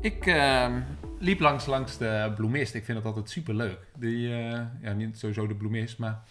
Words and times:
Ik 0.00 0.26
ehm, 0.26 0.80
liep 1.18 1.40
langs, 1.40 1.66
langs 1.66 1.98
de 1.98 2.32
bloemist. 2.36 2.74
Ik 2.74 2.84
vind 2.84 2.98
dat 2.98 3.06
altijd 3.06 3.30
super 3.30 3.54
leuk. 3.54 3.78
Die, 3.96 4.32
eh, 4.34 4.60
ja, 4.82 4.92
niet 4.92 5.18
sowieso 5.18 5.46
de 5.46 5.54
bloemist, 5.54 5.98
maar 5.98 6.22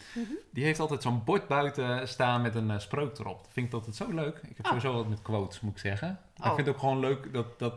die 0.52 0.64
heeft 0.64 0.80
altijd 0.80 1.02
zo'n 1.02 1.24
bord 1.24 1.48
buiten 1.48 2.08
staan 2.08 2.42
met 2.42 2.56
een 2.56 2.72
eh, 2.72 2.80
spreuk 2.80 3.18
erop. 3.18 3.38
Dat 3.44 3.54
vind 3.54 3.68
ik 3.68 3.74
altijd 3.74 3.96
zo 3.96 4.12
leuk. 4.14 4.38
Ik 4.38 4.58
heb 4.58 4.66
Oh. 4.66 4.66
sowieso 4.66 4.94
wat 4.94 5.08
met 5.10 5.22
quotes, 5.22 5.60
moet 5.60 5.72
ik 5.72 5.80
zeggen. 5.80 6.08
Maar 6.38 6.46
Oh. 6.46 6.46
ik 6.48 6.54
vind 6.56 6.68
het 6.68 6.76
ook 6.76 6.82
gewoon 6.82 7.00
leuk 7.00 7.34
dat, 7.34 7.60
dat, 7.60 7.74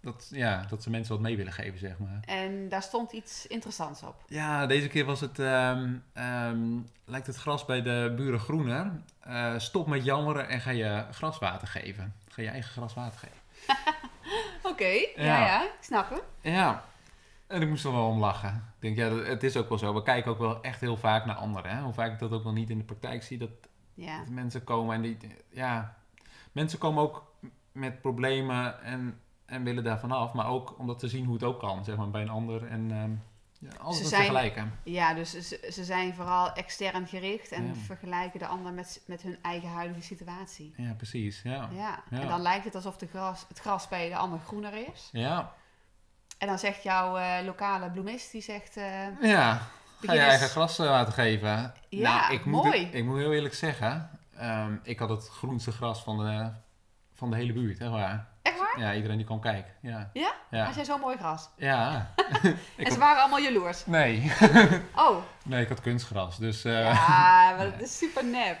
dat, 0.00 0.28
ja, 0.32 0.66
dat 0.68 0.82
ze 0.82 0.90
mensen 0.90 1.12
wat 1.14 1.22
mee 1.22 1.36
willen 1.36 1.52
geven, 1.52 1.78
zeg 1.78 1.98
maar. 1.98 2.20
En 2.26 2.68
daar 2.68 2.82
stond 2.82 3.12
iets 3.12 3.46
interessants 3.46 4.02
op. 4.02 4.14
Ja, 4.26 4.66
deze 4.66 4.88
keer 4.88 5.04
was 5.04 5.20
het, 5.20 5.38
ehm, 5.38 5.92
ehm, 6.12 6.60
lijkt 7.04 7.26
het 7.26 7.36
gras 7.36 7.64
bij 7.64 7.82
de 7.82 8.12
buren 8.16 8.40
groener. 8.40 8.92
Eh, 9.20 9.58
stop 9.58 9.86
met 9.86 10.04
jammeren 10.04 10.48
en 10.48 10.60
ga 10.60 10.70
je 10.70 11.04
graswater 11.10 11.68
geven. 11.68 12.14
Ga 12.28 12.42
je 12.42 12.48
eigen 12.48 12.70
graswater 12.72 13.18
geven. 13.18 13.40
Oké, 14.70 14.84
ja. 14.84 15.12
Ja. 15.16 15.44
ja, 15.44 15.62
ik 15.62 15.76
snap 15.80 16.10
hem. 16.10 16.20
Ja, 16.40 16.84
en 17.46 17.62
ik 17.62 17.68
moest 17.68 17.84
er 17.84 17.92
wel 17.92 18.06
om 18.06 18.18
lachen. 18.18 18.72
Ik 18.80 18.96
denk, 18.96 18.96
ja, 18.96 19.16
het 19.24 19.42
is 19.42 19.56
ook 19.56 19.68
wel 19.68 19.78
zo. 19.78 19.94
We 19.94 20.02
kijken 20.02 20.30
ook 20.30 20.38
wel 20.38 20.62
echt 20.62 20.80
heel 20.80 20.96
vaak 20.96 21.24
naar 21.24 21.36
anderen. 21.36 21.70
Hè? 21.76 21.82
Hoe 21.82 21.92
vaak 21.92 22.12
ik 22.12 22.18
dat 22.18 22.32
ook 22.32 22.42
wel 22.42 22.52
niet 22.52 22.70
in 22.70 22.78
de 22.78 22.84
praktijk 22.84 23.22
zie. 23.22 23.38
Dat, 23.38 23.50
Ja, 23.94 24.18
dat 24.18 24.28
mensen 24.28 24.64
komen 24.64 24.94
en 24.94 25.02
die, 25.02 25.18
ja, 25.50 25.96
mensen 26.52 26.78
komen 26.78 27.02
ook 27.02 27.32
met 27.72 28.00
problemen 28.00 28.82
en, 28.82 29.20
en 29.46 29.64
willen 29.64 29.84
daarvan 29.84 30.12
af. 30.12 30.32
Maar 30.32 30.46
ook 30.46 30.78
omdat 30.78 31.00
ze 31.00 31.08
zien 31.08 31.24
hoe 31.24 31.34
het 31.34 31.44
ook 31.44 31.58
kan, 31.58 31.84
zeg 31.84 31.96
maar, 31.96 32.10
bij 32.10 32.22
een 32.22 32.28
ander. 32.28 32.66
En 32.66 32.90
ehm 32.90 33.10
ja, 33.70 33.76
alles 33.80 33.98
zijn- 33.98 34.08
vergelijken. 34.24 34.78
ja 34.82 35.14
dus 35.14 35.30
ze, 35.30 35.68
ze 35.72 35.84
zijn 35.84 36.14
vooral 36.14 36.52
extern 36.52 37.06
gericht 37.06 37.50
en 37.52 37.66
Ja. 37.66 37.74
vergelijken 37.74 38.38
de 38.38 38.46
ander 38.46 38.72
met, 38.72 39.02
met 39.06 39.22
hun 39.22 39.38
eigen 39.42 39.68
huidige 39.68 40.02
situatie. 40.02 40.74
Ja, 40.76 40.92
precies. 40.92 41.40
Ja. 41.42 41.68
Ja. 41.72 42.02
Ja. 42.10 42.20
en 42.20 42.28
dan 42.28 42.40
lijkt 42.42 42.64
het 42.64 42.74
alsof 42.74 42.96
de 42.96 43.06
gras, 43.06 43.44
het 43.48 43.58
gras 43.58 43.88
bij 43.88 44.08
de 44.08 44.16
ander 44.16 44.38
groener 44.38 44.72
is. 44.92 45.08
Ja, 45.12 45.52
En 46.38 46.46
dan 46.48 46.58
zegt 46.58 46.82
jouw 46.82 47.16
eh, 47.16 47.44
lokale 47.44 47.90
bloemist, 47.90 48.32
die 48.32 48.42
zegt... 48.42 48.76
eh, 48.76 49.20
ja. 49.20 49.60
Ga 50.00 50.12
je 50.12 50.18
eens- 50.20 50.28
eigen 50.28 50.48
graswater 50.48 51.12
geven? 51.12 51.72
Ja, 51.88 52.20
nou, 52.20 52.34
ik 52.34 52.44
moet, 52.44 52.64
mooi. 52.64 52.80
Ik 52.92 53.04
moet 53.04 53.18
heel 53.18 53.32
eerlijk 53.32 53.54
zeggen, 53.54 54.10
ehm, 54.36 54.76
ik 54.82 54.98
had 54.98 55.08
het 55.08 55.28
groenste 55.28 55.72
gras 55.72 56.02
van 56.02 56.18
de, 56.18 56.50
van 57.12 57.30
de 57.30 57.36
hele 57.36 57.52
buurt, 57.52 57.78
hè, 57.78 57.88
waar. 57.90 58.28
Waar? 58.76 58.84
Ja, 58.86 58.94
iedereen 58.94 59.16
die 59.16 59.26
kwam 59.26 59.40
kijken. 59.40 59.72
Ja. 59.80 60.10
Ja? 60.12 60.32
Ja. 60.50 60.64
Had 60.64 60.74
jij 60.74 60.84
zo'n 60.84 61.00
mooi 61.00 61.16
gras? 61.16 61.50
ja. 61.56 62.10
en 62.76 62.92
ze 62.92 62.98
waren 62.98 63.20
allemaal 63.20 63.40
jaloers. 63.40 63.86
Nee. 63.86 64.32
Oh, 64.96 65.16
nee, 65.44 65.62
ik 65.62 65.68
had 65.68 65.80
kunstgras. 65.80 66.38
Dus 66.38 66.64
eh, 66.64 66.72
ja. 66.72 66.92
ja, 67.08 67.54
maar 67.56 67.70
dat 67.70 67.80
is 67.80 67.98
super 67.98 68.24
nep. 68.24 68.58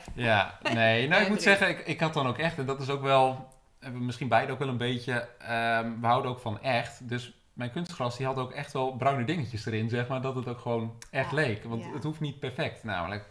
nee. 0.74 1.08
Nou, 1.08 1.22
ik 1.22 1.28
moet 1.28 1.42
zeggen, 1.42 1.68
ik, 1.68 1.86
ik 1.86 2.00
had 2.00 2.14
dan 2.14 2.26
ook 2.26 2.38
echt, 2.38 2.58
en 2.58 2.66
dat 2.66 2.80
is 2.80 2.88
ook 2.90 3.02
wel, 3.02 3.48
hebben 3.78 4.00
we 4.00 4.06
misschien 4.06 4.28
beide 4.28 4.52
ook 4.52 4.58
wel 4.58 4.68
een 4.68 4.76
beetje, 4.76 5.28
ehm, 5.38 6.00
we 6.00 6.06
houden 6.06 6.30
ook 6.30 6.40
van 6.40 6.60
echt. 6.60 7.08
Dus 7.08 7.32
mijn 7.52 7.70
kunstgras, 7.70 8.16
die 8.16 8.26
had 8.26 8.36
ook 8.36 8.52
echt 8.52 8.72
wel 8.72 8.92
bruine 8.92 9.24
dingetjes 9.24 9.66
erin, 9.66 9.88
zeg 9.88 10.08
maar, 10.08 10.20
dat 10.20 10.34
het 10.34 10.48
ook 10.48 10.60
gewoon 10.60 10.96
echt 11.10 11.30
Ja, 11.30 11.36
leek. 11.36 11.64
Want 11.64 11.84
ja. 11.84 11.92
het 11.92 12.04
hoeft 12.04 12.20
niet 12.20 12.38
perfect, 12.38 12.84
namelijk. 12.84 13.26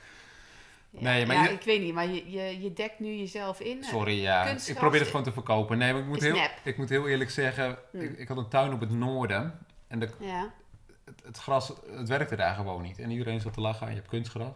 Ja, 0.91 1.02
Nee, 1.02 1.25
maar 1.25 1.35
ja, 1.35 1.44
je- 1.44 1.50
ik 1.50 1.62
weet 1.63 1.81
niet, 1.81 1.94
maar 1.94 2.07
je, 2.07 2.31
je, 2.31 2.62
je 2.62 2.74
dekt 2.74 3.00
nu 3.00 3.13
jezelf 3.16 3.59
in. 3.59 3.84
Sorry, 3.84 4.22
ja. 4.22 4.46
Ik 4.46 4.75
probeer 4.75 5.00
het 5.00 5.09
gewoon 5.09 5.24
te 5.25 5.31
verkopen. 5.31 5.78
Nee, 5.78 5.91
maar 5.94 6.02
ik 6.02 6.07
moet, 6.07 6.22
heel, 6.22 6.35
nep. 6.35 6.52
ik 6.63 6.78
moet 6.78 6.90
heel 6.90 7.07
eerlijk 7.07 7.29
zeggen, 7.29 7.78
Hm. 7.91 8.00
ik, 8.00 8.18
ik 8.18 8.28
had 8.28 8.38
een 8.38 8.47
tuin 8.47 8.74
op 8.74 8.79
het 8.79 8.91
noorden. 8.91 9.59
En 9.88 10.00
de, 10.00 10.09
Ja, 10.19 10.53
het, 11.06 11.22
het 11.25 11.38
gras, 11.38 11.74
het 11.96 12.07
werkte 12.07 12.35
daar 12.35 12.56
gewoon 12.56 12.81
niet. 12.81 13.00
En 13.00 13.12
iedereen 13.12 13.41
zat 13.41 13.53
te 13.53 13.62
lachen, 13.62 13.88
je 13.90 13.96
hebt 13.96 14.07
kunstgras. 14.07 14.53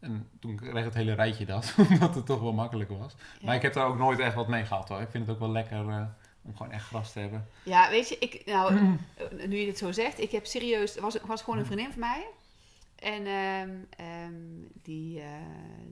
En 0.00 0.28
toen 0.40 0.56
kreeg 0.56 0.84
het 0.84 0.94
hele 0.94 1.12
rijtje 1.14 1.44
dat, 1.46 1.74
omdat 1.90 2.14
het 2.14 2.26
toch 2.26 2.40
wel 2.40 2.52
makkelijk 2.52 2.90
was. 2.90 3.14
ja. 3.38 3.46
Maar 3.46 3.54
ik 3.54 3.62
heb 3.62 3.72
daar 3.72 3.86
ook 3.86 3.98
nooit 3.98 4.18
echt 4.18 4.34
wat 4.34 4.48
mee 4.48 4.64
gehad 4.64 4.88
hoor. 4.88 5.00
Ik 5.00 5.10
vind 5.10 5.26
het 5.26 5.34
ook 5.34 5.40
wel 5.40 5.50
lekker 5.52 5.88
eh, 5.88 6.02
om 6.42 6.56
gewoon 6.56 6.72
echt 6.72 6.86
gras 6.86 7.12
te 7.12 7.18
hebben. 7.20 7.48
ja, 7.62 7.90
weet 7.90 8.08
je, 8.08 8.16
ik, 8.18 8.42
nou, 8.46 8.76
eh, 8.76 9.46
nu 9.48 9.56
je 9.56 9.64
dit 9.64 9.78
zo 9.78 9.92
zegt, 9.92 10.20
ik 10.20 10.30
heb 10.30 10.46
serieus, 10.46 10.96
er 10.96 11.02
was, 11.02 11.16
was 11.26 11.42
gewoon 11.42 11.58
een 11.58 11.66
vriendin 11.66 11.90
van 11.90 12.00
mij. 12.00 12.26
En 12.96 13.26
ehm, 13.26 13.70
ehm, 13.90 14.34
die, 14.82 15.20
eh, 15.20 15.26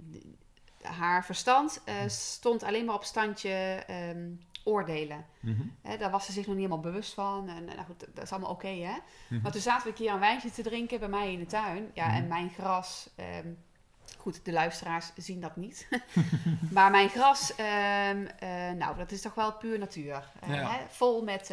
die- 0.02 0.36
haar 0.82 1.24
verstand 1.24 1.80
eh, 1.84 1.94
stond 2.06 2.62
alleen 2.62 2.84
maar 2.84 2.94
op 2.94 3.04
standje 3.04 3.82
ehm, 3.86 4.30
oordelen. 4.64 5.26
Mhm. 5.40 5.62
Daar 5.98 6.10
was 6.10 6.26
ze 6.26 6.32
zich 6.32 6.46
nog 6.46 6.54
niet 6.56 6.64
helemaal 6.64 6.90
bewust 6.92 7.14
van. 7.14 7.48
En 7.48 7.64
nou 7.64 7.78
goed, 7.86 8.06
dat 8.14 8.24
is 8.24 8.30
allemaal 8.32 8.50
oké, 8.50 8.68
hè. 8.68 8.96
Mhm. 9.28 9.42
Maar 9.42 9.52
toen 9.52 9.60
zaten 9.60 9.82
we 9.82 9.88
een 9.88 9.94
keer 10.04 10.12
een 10.12 10.18
wijntje 10.18 10.50
te 10.50 10.62
drinken 10.62 10.98
bij 11.00 11.08
mij 11.08 11.32
in 11.32 11.38
de 11.38 11.46
tuin. 11.46 11.90
Ja, 11.94 12.06
Mhm. 12.06 12.16
en 12.16 12.26
mijn 12.28 12.50
gras... 12.50 13.10
goed, 14.18 14.44
de 14.44 14.52
luisteraars 14.52 15.12
zien 15.16 15.40
dat 15.40 15.56
niet. 15.56 15.88
maar 16.70 16.90
mijn 16.90 17.08
gras, 17.08 17.54
eh, 17.54 17.66
nou, 18.76 18.96
dat 18.96 19.10
is 19.12 19.20
toch 19.20 19.34
wel 19.34 19.52
puur 19.52 19.78
natuur. 19.78 20.30
Ja. 20.46 20.70
hè, 20.70 20.84
vol 20.88 21.22
met 21.22 21.46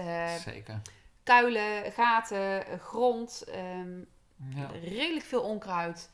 Zeker. 0.44 0.82
kuilen, 1.24 1.92
gaten, 1.92 2.64
grond. 2.80 3.44
Ja. 4.56 4.70
redelijk 4.84 5.26
veel 5.26 5.42
onkruid. 5.42 6.10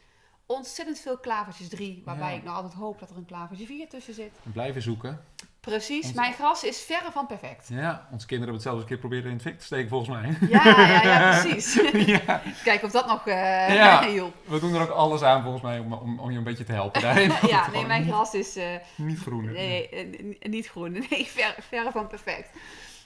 Ontzettend 0.47 1.00
veel 1.00 1.18
klavertjes 1.18 1.69
3, 1.69 2.02
waarbij 2.06 2.30
Ja. 2.31 2.38
ik 2.38 2.44
nou 2.44 2.56
altijd 2.56 2.74
hoop 2.74 3.00
dat 3.00 3.09
er 3.09 3.18
een 3.18 3.25
klavertje 3.25 3.66
4 3.66 3.90
tussen 3.90 4.13
zit. 4.13 4.31
En 4.44 4.52
blijven 4.52 4.81
zoeken. 4.81 5.22
Precies, 5.59 6.06
Ons- 6.06 6.13
mijn 6.13 6.34
gras 6.34 6.63
is 6.63 6.81
verre 6.81 7.12
van 7.12 7.28
perfect. 7.28 7.68
Ja, 7.68 8.08
onze 8.12 8.28
kinderen 8.28 8.30
hebben 8.30 8.53
het 8.53 8.62
zelfs 8.62 8.81
een 8.81 8.88
keer 8.88 8.97
proberen 8.97 9.25
in 9.25 9.34
het 9.34 9.41
fik 9.41 9.59
te 9.59 9.66
steken 9.66 9.90
volgens 9.90 10.09
mij. 10.09 10.38
Ja, 10.50 10.68
ja, 10.68 11.02
ja, 11.03 11.30
precies. 11.41 11.74
ja, 12.06 12.41
Kijk 12.63 12.84
of 12.84 12.91
dat 12.91 13.08
nog 13.08 13.28
eh 13.28 13.75
Ja. 13.75 14.03
hielp. 14.09 14.36
we 14.46 14.59
doen 14.59 14.74
er 14.74 14.81
ook 14.81 14.90
alles 14.90 15.22
aan 15.22 15.42
volgens 15.42 15.63
mij 15.63 15.80
om, 15.80 15.94
om, 15.94 16.19
om 16.19 16.31
je 16.31 16.38
een 16.38 16.44
beetje 16.44 16.63
te 16.63 16.72
helpen 16.72 17.02
daarin. 17.02 17.31
Ja, 17.47 17.69
nee, 17.72 17.86
mijn 17.86 18.02
niet- 18.03 18.12
gras 18.12 18.34
is 18.34 18.56
eh, 18.56 18.66
Niet 18.96 19.19
groener. 19.19 19.53
nee, 19.53 19.90
eh, 19.90 20.50
niet 20.50 20.68
groen. 20.68 20.92
Nee, 21.09 21.25
ver, 21.25 21.56
verre 21.59 21.92
van 21.92 22.07
perfect. 22.07 22.50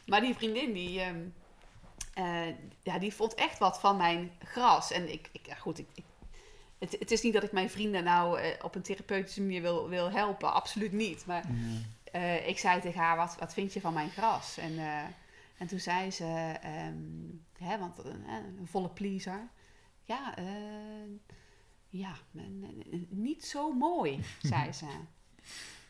Maar 0.05 0.21
die 0.21 0.35
vriendin, 0.35 0.73
die, 0.73 1.01
ehm, 1.01 1.17
eh, 2.23 2.55
ja, 2.83 2.99
die 2.99 3.13
vond 3.13 3.35
echt 3.35 3.57
wat 3.59 3.79
van 3.79 3.97
mijn 3.97 4.31
gras. 4.43 4.91
En 4.91 5.11
ik, 5.11 5.29
ik 5.31 5.53
goed, 5.59 5.79
ik, 5.79 5.87
ik- 5.93 6.03
het, 6.79 6.95
het 6.99 7.11
is 7.11 7.21
niet 7.21 7.33
dat 7.33 7.43
ik 7.43 7.51
mijn 7.51 7.69
vrienden 7.69 8.03
nou 8.03 8.39
eh, 8.39 8.63
op 8.63 8.75
een 8.75 8.81
therapeutische 8.81 9.41
manier 9.41 9.61
wil, 9.61 9.89
wil 9.89 10.11
helpen. 10.11 10.53
Absoluut 10.53 10.91
niet. 10.91 11.25
Maar 11.25 11.43
Ja. 11.47 11.53
eh, 12.11 12.47
ik 12.47 12.57
zei 12.59 12.81
tegen 12.81 13.01
haar, 13.01 13.17
wat, 13.17 13.35
wat 13.39 13.53
vind 13.53 13.73
je 13.73 13.81
van 13.81 13.93
mijn 13.93 14.09
gras? 14.09 14.57
En, 14.57 14.79
en 15.57 15.67
toen 15.67 15.79
zei 15.79 16.11
ze, 16.11 16.55
ehm, 16.61 16.97
hè, 17.57 17.77
want 17.79 17.97
een, 17.97 18.23
een 18.29 18.67
volle 18.67 18.89
pleaser. 18.89 19.47
Ja, 20.03 20.33
ja 21.89 22.13
niet 23.09 23.45
zo 23.45 23.71
mooi, 23.73 24.23
zei 24.41 24.73
ze. 24.73 24.85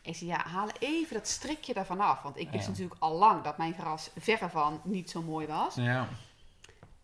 Ik 0.02 0.16
zei, 0.16 0.30
ja, 0.30 0.38
haal 0.46 0.68
even 0.78 1.14
dat 1.16 1.26
strikje 1.28 1.74
ervan 1.74 2.00
af. 2.00 2.22
Want 2.22 2.38
ik 2.38 2.50
wist 2.50 2.64
Ja. 2.64 2.70
natuurlijk 2.70 3.00
al 3.00 3.14
lang 3.14 3.42
dat 3.42 3.58
mijn 3.58 3.74
gras 3.74 4.10
verre 4.18 4.48
van 4.48 4.80
niet 4.84 5.10
zo 5.10 5.22
mooi 5.22 5.46
was. 5.46 5.74
ja. 5.74 6.08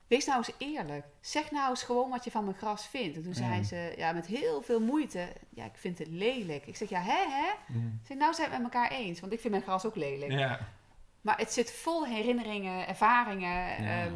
Wees 0.07 0.27
nou 0.27 0.39
eens 0.39 0.51
eerlijk. 0.59 1.05
Zeg 1.21 1.51
nou 1.51 1.71
eens 1.71 1.83
gewoon 1.83 2.11
wat 2.11 2.25
je 2.25 2.31
van 2.31 2.45
mijn 2.45 2.57
gras 2.57 2.87
vindt. 2.87 3.17
En 3.17 3.23
toen 3.23 3.35
zei 3.35 3.65
ze, 3.65 3.95
ja, 3.97 4.13
met 4.13 4.27
heel 4.27 4.63
veel 4.63 4.81
moeite, 4.81 5.29
ja, 5.51 5.65
ik 5.65 5.77
vind 5.77 5.99
het 5.99 6.09
lelijk. 6.09 6.67
Ik 6.67 6.77
zeg, 6.77 6.89
ja, 6.89 7.01
hè, 7.01 7.25
hè? 7.29 7.75
Ik 7.79 8.07
zeg, 8.07 8.17
nou 8.17 8.35
zijn 8.35 8.49
we 8.49 8.55
het 8.55 8.63
met 8.63 8.75
elkaar 8.75 8.91
eens, 8.91 9.21
want 9.21 9.33
ik 9.33 9.41
vind 9.41 9.53
mijn 9.53 9.65
gras 9.65 9.85
ook 9.87 9.97
lelijk. 9.97 10.33
Ja. 10.33 10.59
Maar 11.21 11.39
het 11.39 11.53
zit 11.53 11.73
vol 11.73 12.07
herinneringen, 12.07 12.89
ervaringen, 12.89 13.77
ehm, 13.77 14.15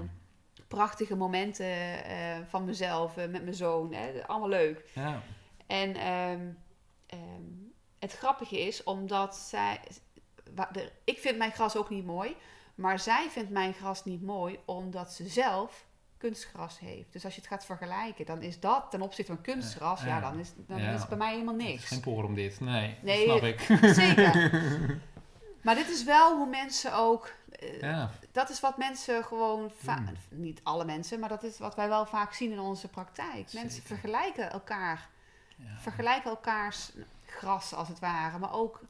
prachtige 0.69 1.17
momenten 1.17 2.05
eh, 2.05 2.37
van 2.49 2.65
mezelf, 2.65 3.17
eh, 3.17 3.29
met 3.29 3.43
mijn 3.43 3.55
zoon. 3.55 3.93
Hè, 3.95 4.27
allemaal 4.27 4.49
leuk. 4.49 4.91
Ja. 4.95 5.23
En 5.67 5.95
ehm, 5.97 6.41
het 8.01 8.13
grappige 8.13 8.61
is, 8.67 8.83
omdat 8.83 9.37
zij... 9.37 9.81
ik 11.05 11.19
vind 11.19 11.39
mijn 11.39 11.53
gras 11.53 11.77
ook 11.77 11.91
niet 11.91 12.05
mooi, 12.05 12.37
maar 12.75 12.99
zij 12.99 13.27
vindt 13.31 13.51
mijn 13.51 13.73
gras 13.73 14.05
niet 14.05 14.23
mooi 14.23 14.59
omdat 14.65 15.13
ze 15.13 15.29
zelf 15.29 15.87
kunstgras 16.17 16.79
heeft. 16.79 17.13
Dus 17.13 17.25
als 17.25 17.35
je 17.35 17.41
het 17.41 17.51
gaat 17.51 17.65
vergelijken, 17.65 18.27
dan 18.27 18.43
is 18.43 18.61
dat 18.61 18.91
ten 18.91 19.03
opzichte 19.03 19.33
van 19.35 19.43
kunstgras, 19.43 20.01
ja, 20.01 20.07
Ja. 20.07 20.21
dan, 20.21 20.39
is, 20.39 20.53
dan 20.57 20.79
Ja. 20.83 20.93
is 20.93 21.01
het 21.01 21.09
bij 21.09 21.19
mij 21.19 21.33
helemaal 21.33 21.55
Het 21.55 21.63
is 21.63 21.69
niks. 21.69 21.89
geen 21.89 22.01
poor 22.01 22.25
om 22.25 22.35
dit. 22.35 22.61
Nee, 22.61 22.99
Nee, 23.03 23.27
dat 23.27 23.39
snap 23.39 23.49
ik. 23.51 23.61
Zeker. 23.95 24.51
Maar 25.63 25.75
dit 25.75 25.89
is 25.89 26.05
wel 26.05 26.37
hoe 26.37 26.49
mensen 26.49 26.95
ook. 26.95 27.33
eh, 27.59 27.81
Ja. 27.81 28.11
Dat 28.33 28.51
is 28.51 28.61
wat 28.61 28.77
mensen 28.79 29.25
gewoon. 29.25 29.71
Hmm. 29.85 30.09
Niet 30.31 30.61
alle 30.63 30.85
mensen, 30.85 31.21
maar 31.21 31.29
dat 31.29 31.43
is 31.43 31.59
wat 31.59 31.75
wij 31.75 31.89
wel 31.89 32.07
vaak 32.07 32.33
zien 32.33 32.53
in 32.53 32.59
onze 32.61 32.89
praktijk. 32.89 33.53
Mensen 33.53 33.83
vergelijken 33.83 34.51
elkaar. 34.51 35.09
Vergelijken 35.79 36.31
elkaars 36.31 36.91
gras 37.41 37.75
als 37.75 37.89
het 37.89 37.99
ware. 37.99 38.39
Maar 38.39 38.53
ook, 38.53 38.81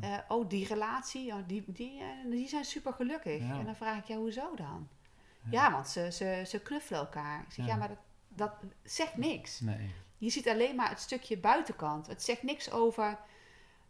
Ja. 0.00 0.08
eh, 0.16 0.18
oh, 0.28 0.48
die 0.48 0.66
relatie, 0.66 1.32
die, 1.46 1.64
die, 1.66 2.00
eh, 2.00 2.30
die 2.30 2.48
zijn 2.48 2.64
super 2.64 2.92
gelukkig. 2.92 3.42
Ja. 3.42 3.58
En 3.58 3.64
dan 3.64 3.76
vraag 3.76 3.98
ik, 3.98 4.04
ja, 4.04 4.16
hoezo 4.16 4.54
dan? 4.54 4.88
Ja, 5.50 5.72
want 5.72 5.88
ze, 5.88 6.12
ze, 6.12 6.42
ze 6.46 6.60
knuffelen 6.60 7.00
elkaar. 7.00 7.40
Ik 7.40 7.52
zeg, 7.52 7.66
ja, 7.66 7.76
maar 7.76 7.88
dat, 7.88 7.98
dat 8.28 8.52
zegt 8.82 9.16
niks. 9.16 9.60
Nee. 9.60 9.90
Je 10.18 10.30
ziet 10.30 10.48
alleen 10.48 10.76
maar 10.76 10.88
het 10.88 11.00
stukje 11.00 11.38
buitenkant. 11.38 12.06
Het 12.06 12.22
zegt 12.22 12.42
niks 12.42 12.70
over 12.70 13.18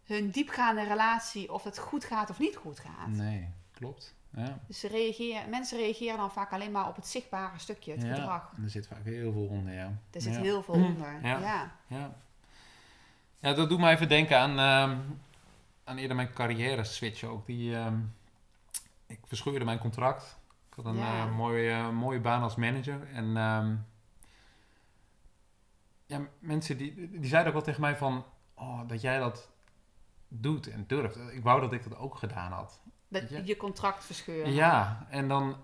hun 0.05 0.31
diepgaande 0.31 0.83
relatie, 0.83 1.53
of 1.53 1.65
het 1.65 1.79
goed 1.79 2.05
gaat 2.05 2.31
of 2.31 2.39
niet 2.39 2.57
goed 2.57 2.79
gaat. 2.79 3.09
Nee, 3.09 3.49
klopt. 3.73 4.15
Ja. 4.31 4.59
Dus 4.67 4.81
ze 4.81 4.89
reageren, 4.89 5.51
mensen 5.51 5.79
reageren 5.79 6.17
dan 6.17 6.31
vaak 6.33 6.53
alleen 6.53 6.71
maar 6.73 6.89
op 6.89 6.97
het 6.97 7.07
zichtbare 7.07 7.59
stukje, 7.59 7.93
het 7.93 8.03
ja. 8.03 8.15
gedrag. 8.15 8.53
En 8.57 8.63
er 8.63 8.71
zit 8.71 8.87
vaak 8.87 9.05
heel 9.05 9.33
veel 9.33 9.47
onder, 9.47 9.73
ja. 9.73 9.93
Er 10.11 10.21
zit 10.21 10.35
ja. 10.35 10.41
heel 10.41 10.63
veel 10.63 10.75
onder. 10.91 11.19
Ja. 11.23 11.71
Ja. 11.89 12.17
Ja. 13.41 13.53
dat 13.53 13.69
doet 13.69 13.79
mij 13.79 13.93
even 13.93 14.09
denken 14.09 14.39
aan, 14.39 14.51
ehm, 14.59 14.99
aan 15.85 15.97
eerder 15.97 16.17
mijn 16.17 16.33
carrière 16.33 16.85
switch 16.85 17.25
ook. 17.25 17.47
Die, 17.47 17.77
ehm, 17.77 17.99
ik 19.07 19.19
verscheurde 19.27 19.65
mijn 19.65 19.79
contract. 19.79 20.39
Ik 20.71 20.75
had 20.77 20.85
een 20.85 20.97
Ja. 20.97 21.25
eh, 21.27 21.37
mooie, 21.37 21.71
eh, 21.71 21.91
mooie 21.91 22.21
baan 22.21 22.43
als 22.43 22.55
manager. 22.57 23.09
En 23.13 23.37
ehm, 23.37 23.75
ja, 26.07 26.21
mensen 26.39 26.77
die, 26.77 27.11
die 27.11 27.27
zeiden 27.29 27.47
ook 27.53 27.59
wel 27.59 27.67
tegen 27.67 27.81
mij 27.81 27.97
van... 27.97 28.25
Oh, 28.55 28.81
dat 28.87 29.01
jij 29.01 29.19
dat 29.19 29.51
doet 30.29 30.69
en 30.71 30.85
durft. 30.87 31.17
Ik 31.33 31.43
wou 31.43 31.61
dat 31.61 31.73
ik 31.73 31.83
dat 31.89 31.99
ook 31.99 32.17
gedaan 32.17 32.53
had. 32.53 32.81
Dat 33.09 33.31
Ja. 33.31 33.41
je 33.45 33.57
contract 33.57 34.05
verscheuren. 34.05 34.53
Ja, 34.53 35.07
en 35.11 35.29
dan... 35.29 35.57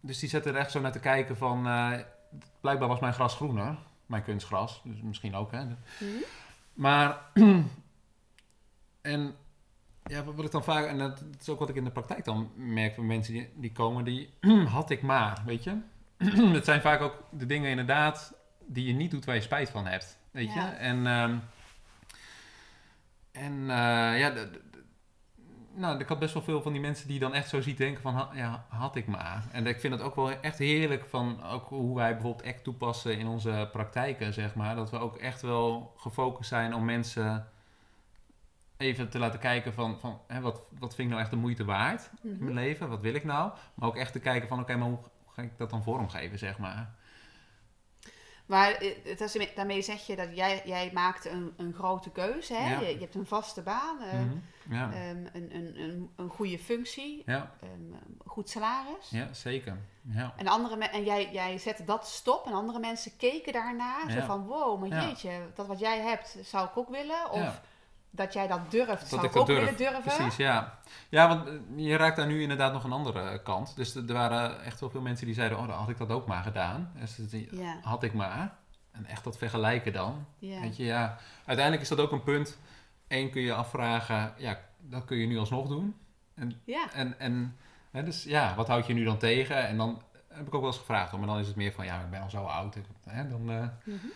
dus 0.00 0.18
die 0.18 0.28
zetten 0.28 0.54
er 0.54 0.60
echt 0.60 0.70
zo 0.70 0.80
naar 0.80 0.92
te 0.92 1.00
kijken 1.00 1.36
van... 1.36 1.66
eh, 1.66 1.92
blijkbaar 2.60 2.88
was 2.88 3.00
mijn 3.00 3.12
gras 3.14 3.34
groener. 3.34 3.76
Mijn 4.06 4.22
kunstgras. 4.22 4.80
Dus 4.84 5.00
misschien 5.00 5.34
ook, 5.34 5.50
hè. 5.52 5.60
Hm? 5.98 6.04
Maar, 6.76 7.18
en 9.02 9.34
ja, 10.02 10.24
wat 10.24 10.44
ik 10.44 10.50
dan 10.50 10.64
vaak, 10.64 10.86
en 10.86 10.98
dat 10.98 11.24
is 11.40 11.48
ook 11.48 11.58
wat 11.58 11.68
ik 11.68 11.76
in 11.76 11.84
de 11.84 11.90
praktijk 11.90 12.24
dan 12.24 12.50
merk 12.54 12.94
van 12.94 13.06
mensen 13.06 13.32
die, 13.32 13.50
die 13.54 13.72
komen, 13.72 14.04
die 14.04 14.30
had 14.76 14.90
ik 14.90 15.02
maar, 15.02 15.42
weet 15.46 15.64
je. 15.64 15.78
Het 16.54 16.64
zijn 16.64 16.80
vaak 16.80 17.00
ook 17.00 17.24
de 17.30 17.46
dingen 17.46 17.70
inderdaad 17.70 18.34
die 18.66 18.86
je 18.86 18.92
niet 18.92 19.10
doet 19.10 19.24
waar 19.24 19.34
je 19.34 19.40
spijt 19.40 19.70
van 19.70 19.86
hebt, 19.86 20.18
weet 20.30 20.52
je. 20.52 20.60
Ja. 20.60 20.74
En, 20.74 21.06
ehm, 21.06 21.36
en 23.32 23.70
eh, 23.70 24.18
ja, 24.18 24.32
nou, 25.76 25.98
ik 26.00 26.08
had 26.08 26.18
best 26.18 26.34
wel 26.34 26.42
veel 26.42 26.62
van 26.62 26.72
die 26.72 26.80
mensen 26.80 27.08
die 27.08 27.18
dan 27.18 27.34
echt 27.34 27.48
zo 27.48 27.60
ziet 27.60 27.76
denken 27.78 28.02
van, 28.02 28.28
ja, 28.34 28.64
had 28.68 28.96
ik 28.96 29.06
maar. 29.06 29.44
En 29.52 29.66
ik 29.66 29.80
vind 29.80 29.92
het 29.92 30.02
ook 30.02 30.14
wel 30.14 30.30
echt 30.40 30.58
heerlijk 30.58 31.04
van 31.04 31.44
ook 31.44 31.68
hoe 31.68 31.96
wij 31.96 32.12
bijvoorbeeld 32.12 32.46
ACT 32.46 32.64
toepassen 32.64 33.18
in 33.18 33.26
onze 33.26 33.68
praktijken, 33.72 34.32
zeg 34.32 34.54
maar. 34.54 34.74
Dat 34.76 34.90
we 34.90 34.98
ook 34.98 35.16
echt 35.16 35.42
wel 35.42 35.94
gefocust 35.96 36.48
zijn 36.48 36.74
om 36.74 36.84
mensen 36.84 37.48
even 38.76 39.08
te 39.08 39.18
laten 39.18 39.38
kijken 39.38 39.72
van, 39.74 39.98
van 40.00 40.20
hè, 40.26 40.40
wat, 40.40 40.60
wat 40.78 40.94
vind 40.94 40.98
ik 41.08 41.08
nou 41.08 41.20
echt 41.20 41.30
de 41.30 41.36
moeite 41.36 41.64
waard 41.64 42.10
in 42.22 42.30
Mhm. 42.30 42.42
mijn 42.44 42.54
leven? 42.54 42.88
Wat 42.88 43.00
wil 43.00 43.14
ik 43.14 43.24
nou? 43.24 43.52
Maar 43.74 43.88
ook 43.88 43.96
echt 43.96 44.12
te 44.12 44.18
kijken 44.20 44.48
van, 44.48 44.60
oké, 44.60 44.76
maar 44.76 44.88
hoe 44.88 44.98
ga 45.32 45.42
ik 45.42 45.50
dat 45.58 45.70
dan 45.70 45.82
vormgeven, 45.82 46.38
zeg 46.38 46.58
maar? 46.58 46.94
Maar 48.46 48.76
het 49.04 49.20
is, 49.20 49.54
daarmee 49.54 49.82
zeg 49.82 50.06
je 50.06 50.16
dat 50.16 50.36
jij, 50.36 50.62
jij 50.64 50.90
maakt 50.94 51.24
een, 51.24 51.54
een 51.56 51.72
grote 51.72 52.10
keuze. 52.10 52.54
Hè? 52.54 52.70
Ja. 52.72 52.80
Je, 52.80 52.86
je 52.94 52.98
hebt 53.00 53.14
een 53.14 53.26
vaste 53.26 53.62
baan, 53.62 54.00
eh, 54.02 54.12
Mhm. 54.12 54.34
Ja. 54.74 54.92
ehm, 54.92 55.16
een, 55.32 55.54
een, 55.54 55.80
een, 55.80 56.10
een 56.16 56.28
goede 56.28 56.58
functie, 56.58 57.22
ja, 57.26 57.52
ehm, 57.60 58.02
goed 58.26 58.50
salaris. 58.50 59.10
ja, 59.10 59.32
zeker. 59.32 59.78
Ja. 60.02 60.34
En, 60.36 60.46
andere 60.46 60.84
en 60.88 61.04
jij, 61.04 61.32
jij 61.32 61.58
zette 61.58 61.84
dat 61.84 62.06
stop 62.08 62.46
en 62.46 62.52
andere 62.52 62.78
mensen 62.78 63.16
keken 63.16 63.52
daarna. 63.52 64.10
Zo 64.10 64.20
van, 64.20 64.46
wow, 64.46 64.80
maar 64.80 64.88
jeetje, 65.04 65.30
dat 65.54 65.66
wat 65.66 65.78
jij 65.78 66.00
hebt, 66.00 66.36
zou 66.42 66.66
ik 66.68 66.76
ook 66.76 66.88
willen. 66.88 67.30
Of. 67.30 67.60
Dat 68.16 68.32
jij 68.32 68.46
dat 68.46 68.70
durft, 68.70 69.08
zou 69.08 69.20
ik 69.20 69.26
ik, 69.26 69.32
dat 69.32 69.40
ook 69.42 69.46
durf. 69.46 69.58
willen 69.60 69.76
durven. 69.76 70.02
Precies, 70.02 70.36
ja. 70.36 70.78
Ja, 71.08 71.28
want 71.28 71.46
eh, 71.48 71.54
je 71.76 71.96
raakt 71.96 72.16
daar 72.16 72.26
nu 72.26 72.42
inderdaad 72.42 72.72
nog 72.72 72.84
een 72.84 72.92
andere 72.92 73.42
kant. 73.42 73.76
Dus 73.76 73.94
er 73.94 74.12
waren 74.12 74.62
echt 74.62 74.80
wel 74.80 74.90
veel 74.90 75.00
mensen 75.00 75.26
die 75.26 75.34
zeiden, 75.34 75.58
oh, 75.58 75.66
dan 75.68 75.76
had 75.78 75.88
ik 75.88 75.98
dat 75.98 76.10
ook 76.10 76.26
maar 76.26 76.42
gedaan. 76.42 76.92
Dus 77.00 77.16
dat- 77.16 77.30
Ja, 77.50 77.78
had 77.82 78.02
ik 78.02 78.12
maar. 78.14 78.54
En 78.92 79.06
echt 79.06 79.24
dat 79.24 79.38
vergelijken 79.38 79.92
dan. 79.92 80.26
ja. 80.38 80.60
Weet 80.60 80.76
je, 80.76 80.84
ja. 80.84 81.16
Uiteindelijk 81.44 81.82
is 81.82 81.88
dat 81.88 82.00
ook 82.00 82.12
een 82.12 82.22
punt. 82.22 82.58
Eén 83.08 83.30
kun 83.30 83.42
je 83.42 83.54
afvragen, 83.54 84.34
ja, 84.36 84.58
dat 84.80 85.04
kun 85.04 85.16
je 85.16 85.26
nu 85.26 85.38
alsnog 85.38 85.68
doen. 85.68 85.96
En, 86.34 86.60
ja. 86.64 86.92
en, 86.92 87.18
en 87.18 87.56
hè, 87.90 88.02
dus 88.02 88.24
ja, 88.24 88.54
wat 88.54 88.66
houd 88.68 88.86
je 88.86 88.94
nu 88.94 89.04
dan 89.04 89.18
tegen? 89.18 89.66
En 89.66 89.76
dan 89.76 90.02
heb 90.28 90.46
ik 90.46 90.54
ook 90.54 90.60
wel 90.60 90.70
eens 90.70 90.78
gevraagd, 90.78 91.12
maar 91.12 91.26
dan 91.26 91.38
is 91.38 91.46
het 91.46 91.56
meer 91.56 91.72
van, 91.72 91.84
ja, 91.84 92.00
ik 92.00 92.10
ben 92.10 92.20
al 92.22 92.30
zo 92.30 92.44
oud. 92.44 92.76
Hè, 93.04 93.28
dan, 93.28 93.50
eh, 93.50 93.68
Mhm. 93.84 94.06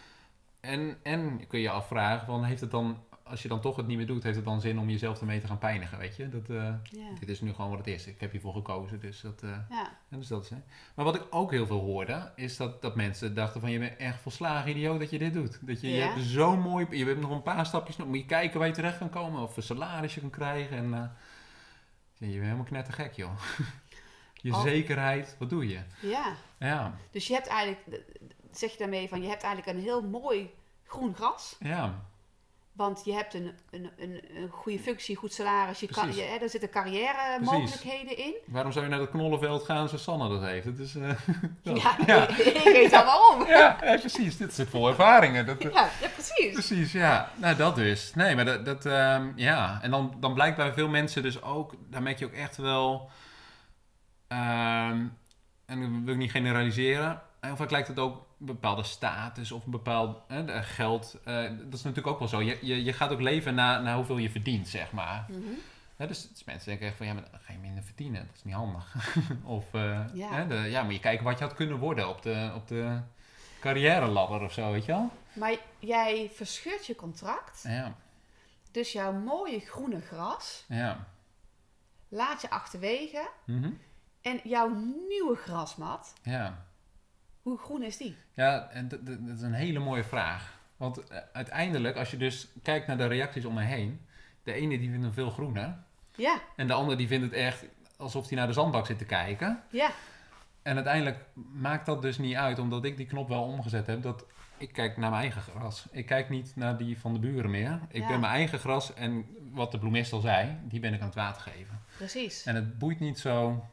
en, 0.61 0.97
en 1.03 1.47
kun 1.47 1.61
je 1.61 1.71
afvragen, 1.71 2.27
van, 2.27 2.45
heeft 2.45 2.61
het 2.61 2.71
dan, 2.71 2.99
als 3.31 3.43
je 3.43 3.49
dan 3.49 3.61
toch 3.61 3.77
het 3.77 3.87
niet 3.87 3.97
meer 3.97 4.07
doet, 4.07 4.23
heeft 4.23 4.37
het 4.37 4.45
dan 4.45 4.61
zin 4.61 4.79
om 4.79 4.91
jezelf 4.91 5.21
ermee 5.21 5.41
te 5.41 5.47
gaan 5.47 5.59
pijnigen, 5.59 5.99
weet 5.99 6.17
je? 6.17 6.29
Dat, 6.29 6.49
eh, 6.51 6.75
dit 7.21 7.29
is 7.29 7.41
nu 7.41 7.53
gewoon 7.53 7.71
wat 7.71 7.79
het 7.79 7.87
is. 7.87 8.07
Ik 8.07 8.21
heb 8.21 8.31
hiervoor 8.31 8.53
gekozen, 8.55 9.01
dus 9.01 9.21
dat... 9.21 9.43
eh, 9.43 9.57
ja. 9.71 9.91
dus 10.09 10.27
dat 10.29 10.45
is, 10.45 10.51
hè. 10.51 10.57
Maar 10.95 11.05
wat 11.05 11.15
ik 11.15 11.27
ook 11.31 11.51
heel 11.51 11.67
veel 11.67 11.81
hoorde, 11.81 12.33
is 12.37 12.57
dat, 12.57 12.83
dat 12.83 12.97
mensen 12.97 13.35
dachten 13.35 13.61
van... 13.61 13.71
je 13.71 13.79
bent 13.79 13.97
echt 13.97 14.21
volslagen 14.21 14.71
idioot 14.71 14.99
dat 15.01 15.11
je 15.11 15.19
dit 15.19 15.33
doet. 15.33 15.59
Dat 15.67 15.81
je, 15.81 15.89
je 15.91 16.01
hebt 16.01 16.21
zo 16.21 16.57
mooi... 16.57 16.87
Je 16.91 17.05
hebt 17.05 17.21
nog 17.21 17.31
een 17.31 17.43
paar 17.43 17.67
stapjes 17.67 17.97
nog. 17.97 18.07
Moet 18.09 18.19
je 18.19 18.27
kijken 18.27 18.59
waar 18.59 18.69
je 18.69 18.75
terecht 18.75 18.99
kan 18.99 19.11
komen. 19.11 19.43
Of 19.43 19.57
een 19.57 19.63
salaris 19.63 20.15
je 20.15 20.21
kan 20.21 20.31
krijgen. 20.31 20.77
En 20.77 20.95
eh, 20.95 21.09
je 22.19 22.27
bent 22.33 22.43
helemaal 22.43 22.65
knettergek, 22.65 23.13
joh. 23.15 23.33
je 24.43 24.53
Oh. 24.53 24.63
zekerheid, 24.63 25.37
wat 25.39 25.51
doe 25.51 25.69
je? 25.69 25.81
ja. 26.03 26.35
Ja, 26.59 26.95
Dus 27.11 27.27
je 27.27 27.35
hebt 27.35 27.47
eigenlijk, 27.47 28.03
zeg 28.53 28.73
je 28.73 28.79
daarmee 28.79 29.09
van, 29.09 29.23
je 29.23 29.29
hebt 29.29 29.43
eigenlijk 29.43 29.77
een 29.77 29.83
heel 29.85 30.03
mooi 30.03 30.51
groen 30.85 31.15
gras. 31.15 31.57
ja, 31.59 32.05
Want 32.73 33.03
je 33.05 33.13
hebt 33.13 33.35
een, 33.35 33.53
een, 33.71 33.91
een, 33.99 34.21
een 34.37 34.49
goede 34.51 34.79
functie, 34.79 35.17
goed 35.17 35.33
salaris. 35.33 35.81
Je 35.81 35.87
kan, 35.87 36.15
je, 36.15 36.23
hè, 36.23 36.37
er 36.37 36.49
zitten 36.49 36.71
carrière 36.71 37.39
mogelijkheden 37.41 38.17
in. 38.19 38.35
Waarom 38.47 38.73
zou 38.73 38.85
je 38.85 38.91
naar 38.91 38.99
dat 39.01 39.11
knollenveld 39.11 39.65
gaan 39.65 39.89
zoals 39.89 40.03
Sanne 40.03 40.29
dat 40.29 40.43
heeft? 40.43 40.65
Het 40.65 40.79
is... 40.79 40.95
eh, 40.95 41.11
dat- 41.63 41.81
Ja, 41.83 41.97
ja. 42.07 42.29
ik 42.39 42.63
weet 42.73 42.93
al 42.93 43.05
waarom. 43.05 43.47
Ja, 43.57 43.77
ja, 43.83 43.97
precies. 43.99 44.37
Dit 44.37 44.55
zit 44.55 44.69
vol 44.69 44.89
ervaringen. 44.89 45.47
Dat, 45.47 45.63
Ja, 45.63 45.89
ja, 46.01 46.09
precies. 46.15 46.53
Precies, 46.53 46.93
ja. 46.93 47.31
Nou, 47.37 47.57
dat 47.57 47.75
dus. 47.75 48.15
Nee, 48.15 48.35
maar 48.35 48.45
dat, 48.45 48.65
dat 48.65 48.87
ehm, 48.87 49.33
ja. 49.37 49.79
En 49.83 49.91
dan, 49.91 50.15
dan 50.21 50.35
blijkt 50.35 50.57
bij 50.57 50.73
veel 50.73 50.89
mensen 50.89 51.23
dus 51.23 51.43
ook, 51.43 51.75
daar 51.91 52.03
merk 52.03 52.19
je 52.19 52.25
ook 52.25 52.33
echt 52.33 52.57
wel, 52.57 53.11
ehm, 54.29 55.07
en 55.67 55.81
dat 55.81 55.91
wil 56.05 56.13
ik 56.15 56.21
niet 56.21 56.31
generaliseren, 56.31 57.23
heel 57.41 57.57
vaak 57.57 57.71
lijkt 57.71 57.89
het 57.89 57.99
ook 57.99 58.17
een 58.41 58.47
bepaalde 58.47 58.83
status 58.83 59.53
of 59.53 59.65
een 59.65 59.71
bepaald 59.71 60.19
hè, 60.29 60.63
geld. 60.63 61.19
eh, 61.25 61.43
dat 61.43 61.75
is 61.75 61.83
natuurlijk 61.83 62.07
ook 62.07 62.19
wel 62.19 62.29
zo. 62.29 62.43
Je, 62.43 62.59
je, 62.63 62.85
je 62.85 62.93
gaat 62.93 63.11
ook 63.11 63.21
leven 63.21 63.55
naar, 63.55 63.83
naar 63.83 63.97
hoeveel 63.97 64.17
je 64.17 64.31
verdient, 64.31 64.69
zeg 64.69 64.93
maar. 64.93 65.27
Mhm. 65.29 66.09
Dus, 66.09 66.29
dus 66.29 66.45
mensen 66.45 66.69
denken 66.69 66.87
echt 66.87 66.97
van, 66.97 67.07
ja, 67.07 67.13
maar 67.13 67.23
dan 67.31 67.41
ga 67.41 67.53
je 67.53 67.59
minder 67.59 67.83
verdienen. 67.83 68.27
Dat 68.27 68.37
is 68.37 68.45
niet 68.45 68.55
handig. 68.55 68.95
of, 69.45 69.75
eh, 69.75 70.05
Ja. 70.13 70.33
Hè, 70.33 70.47
de, 70.47 70.55
ja, 70.55 70.83
moet 70.83 70.93
je 70.93 71.01
kijken 71.01 71.25
wat 71.25 71.39
je 71.39 71.45
had 71.45 71.55
kunnen 71.55 71.79
worden 71.79 72.09
op 72.09 72.23
de, 72.23 72.53
op 72.55 72.69
de 72.69 73.01
carrière 73.61 74.07
ladder 74.07 74.43
of 74.43 74.53
zo, 74.53 74.71
weet 74.73 74.85
je 74.85 74.93
wel? 74.93 75.11
Maar 75.33 75.55
jij 75.79 76.31
verscheurt 76.35 76.87
je 76.87 76.95
contract. 76.95 77.63
Ja, 77.63 77.95
Dus 78.71 78.93
jouw 78.93 79.13
mooie 79.13 79.61
groene 79.61 80.01
gras 80.01 80.65
ja. 80.69 81.07
laat 82.09 82.41
je 82.41 82.51
achterwege. 82.51 83.29
Mhm. 83.45 83.71
En 84.21 84.41
jouw 84.45 84.69
nieuwe 85.09 85.37
grasmat, 85.37 86.15
Ja, 86.23 86.65
hoe 87.43 87.59
groen 87.59 87.83
is 87.83 87.97
die? 87.97 88.17
ja 88.35 88.69
en 88.71 88.89
dat, 88.89 89.01
is 89.35 89.41
een 89.43 89.53
hele 89.55 89.79
mooie 89.79 90.05
vraag. 90.05 90.59
Want 90.77 91.09
eh, 91.09 91.19
uiteindelijk, 91.33 91.97
als 91.97 92.11
je 92.11 92.17
dus 92.17 92.49
kijkt 92.63 92.87
naar 92.87 92.97
de 92.97 93.07
reacties 93.07 93.45
om 93.45 93.55
me 93.55 93.63
heen, 93.63 94.01
de 94.43 94.53
ene 94.53 94.79
die 94.79 94.89
vindt 94.91 95.05
hem 95.05 95.13
veel 95.13 95.31
groener 95.31 95.77
Ja, 96.15 96.41
en 96.57 96.67
de 96.67 96.73
ander 96.73 96.97
die 96.97 97.07
vindt 97.07 97.25
het 97.25 97.35
echt 97.35 97.65
alsof 97.97 98.29
hij 98.29 98.37
naar 98.39 98.47
de 98.47 98.53
zandbak 98.53 98.87
zit 98.87 98.99
te 98.99 99.05
kijken. 99.05 99.63
ja, 99.71 99.91
En 100.63 100.75
uiteindelijk 100.75 101.25
maakt 101.53 101.87
dat 101.87 102.03
dus 102.03 102.19
niet 102.19 102.35
uit, 102.37 102.59
omdat 102.59 102.85
ik 102.85 102.97
die 102.97 103.07
knop 103.07 103.29
wel 103.29 103.43
omgezet 103.43 103.87
heb, 103.87 104.03
dat 104.03 104.25
ik 104.57 104.73
kijk 104.73 104.97
naar 104.97 105.11
mijn 105.11 105.23
eigen 105.23 105.43
gras. 105.43 105.87
Ik 105.91 106.07
kijk 106.07 106.29
niet 106.29 106.53
naar 106.57 106.77
die 106.77 106.99
van 106.99 107.13
de 107.13 107.19
buren 107.19 107.51
meer. 107.51 107.81
Ik 107.89 108.01
Ja. 108.03 108.09
ben 108.09 108.21
mijn 108.21 108.33
eigen 108.33 108.59
gras 108.59 108.95
en 108.95 109.27
wat 109.53 109.73
de 109.73 109.79
bloemist 109.79 110.13
al 110.13 110.21
zei, 110.21 110.57
die 110.63 110.81
ben 110.81 110.95
ik 110.95 111.01
aan 111.01 111.07
het 111.07 111.15
water 111.15 111.43
geven. 111.43 111.81
precies. 111.97 112.45
En 112.45 112.55
het 112.55 112.79
boeit 112.79 113.01
niet 113.01 113.19
zo 113.19 113.65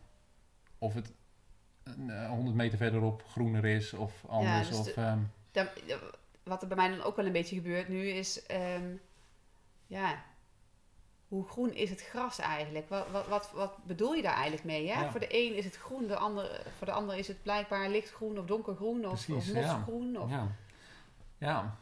of 0.78 0.94
het 0.94 1.12
100 2.28 2.56
meter 2.56 2.78
verderop 2.78 3.24
groener 3.32 3.66
is 3.66 3.94
of 3.94 4.14
anders. 4.28 4.68
dus 4.70 4.78
of, 4.80 4.86
de- 4.86 4.94
ehm, 4.94 5.20
Dan- 5.52 5.68
wat 6.44 6.62
er 6.62 6.68
bij 6.68 6.78
mij 6.78 6.90
dan 6.90 7.02
ook 7.02 7.16
wel 7.16 7.26
een 7.26 7.32
beetje 7.32 7.56
gebeurt 7.56 7.88
nu 7.88 8.08
is, 8.10 8.46
ehm, 8.46 8.96
ja, 9.88 10.24
hoe 11.28 11.48
groen 11.48 11.74
is 11.74 11.90
het 11.90 12.02
gras 12.02 12.40
eigenlijk? 12.40 12.90
Wat, 12.90 13.06
wat, 13.12 13.28
wat, 13.28 13.52
wat 13.54 13.78
bedoel 13.86 14.14
je 14.14 14.22
daar 14.22 14.34
eigenlijk 14.34 14.64
mee? 14.64 14.90
Hè? 14.90 15.02
Ja. 15.02 15.12
Voor 15.12 15.20
de 15.20 15.28
een 15.46 15.56
is 15.56 15.66
het 15.66 15.76
groen, 15.76 16.08
de 16.08 16.16
ander, 16.16 16.62
voor 16.78 16.88
de 16.88 16.94
ander 16.94 17.18
is 17.18 17.28
het 17.28 17.42
blijkbaar 17.44 17.90
lichtgroen 17.90 18.40
of 18.40 18.46
donkergroen 18.46 19.06
of, 19.06 19.26
Precies, 19.26 19.50
of 19.50 19.56
ja. 19.60 19.74
mosgroen. 19.78 20.18
Of, 20.18 20.30
Ja. 20.30 20.48
ja. 21.38 21.78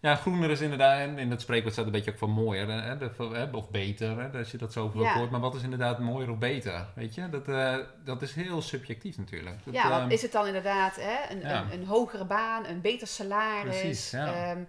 Ja, 0.00 0.14
groener 0.16 0.50
is 0.50 0.60
inderdaad, 0.60 0.98
en 0.98 1.18
in 1.18 1.30
het 1.30 1.40
spreekwoord 1.40 1.72
staat 1.72 1.86
een 1.86 1.92
beetje 1.92 2.10
ook 2.10 2.18
van 2.18 2.30
mooier 2.30 2.68
hè, 2.82 2.96
de- 2.98 3.48
of 3.52 3.70
beter, 3.70 4.18
hè, 4.20 4.38
als 4.38 4.50
je 4.50 4.58
dat 4.58 4.72
zo 4.72 4.90
Ja. 4.94 5.14
hoort. 5.14 5.30
Maar 5.30 5.40
wat 5.40 5.54
is 5.54 5.62
inderdaad 5.62 5.98
mooier 5.98 6.30
of 6.30 6.38
beter? 6.38 6.86
Weet 6.94 7.14
je, 7.14 7.28
dat, 7.28 7.48
eh, 7.48 7.76
dat 8.04 8.22
is 8.22 8.34
heel 8.34 8.62
subjectief 8.62 9.18
natuurlijk. 9.18 9.64
Dat, 9.64 9.74
Ja, 9.74 9.88
want 9.88 10.02
ehm, 10.02 10.10
is 10.10 10.22
het 10.22 10.32
dan 10.32 10.46
inderdaad 10.46 10.96
hè, 10.96 11.34
een, 11.34 11.40
Ja. 11.40 11.60
een, 11.62 11.72
een 11.72 11.86
hogere 11.86 12.24
baan, 12.24 12.66
een 12.66 12.80
beter 12.80 13.06
salaris, 13.06 13.80
Precies, 13.80 14.10
ja. 14.10 14.34
ehm, 14.50 14.62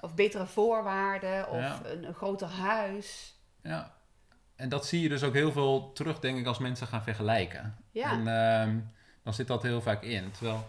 of 0.00 0.14
betere 0.14 0.46
voorwaarden, 0.46 1.48
of 1.50 1.80
een 1.84 2.14
groter 2.14 2.48
huis? 2.48 3.34
Ja. 3.62 3.92
En 4.56 4.68
dat 4.68 4.86
zie 4.86 5.00
je 5.02 5.08
dus 5.08 5.22
ook 5.22 5.34
heel 5.34 5.52
veel 5.52 5.92
terug, 5.92 6.18
denk 6.18 6.38
ik, 6.38 6.46
als 6.46 6.58
mensen 6.58 6.86
gaan 6.86 7.02
vergelijken. 7.02 7.76
Ja, 7.90 8.10
En 8.12 8.18
ehm, 8.28 8.78
dan 9.22 9.34
zit 9.34 9.46
dat 9.46 9.62
heel 9.62 9.80
vaak 9.80 10.02
in. 10.02 10.30
Terwijl 10.30 10.68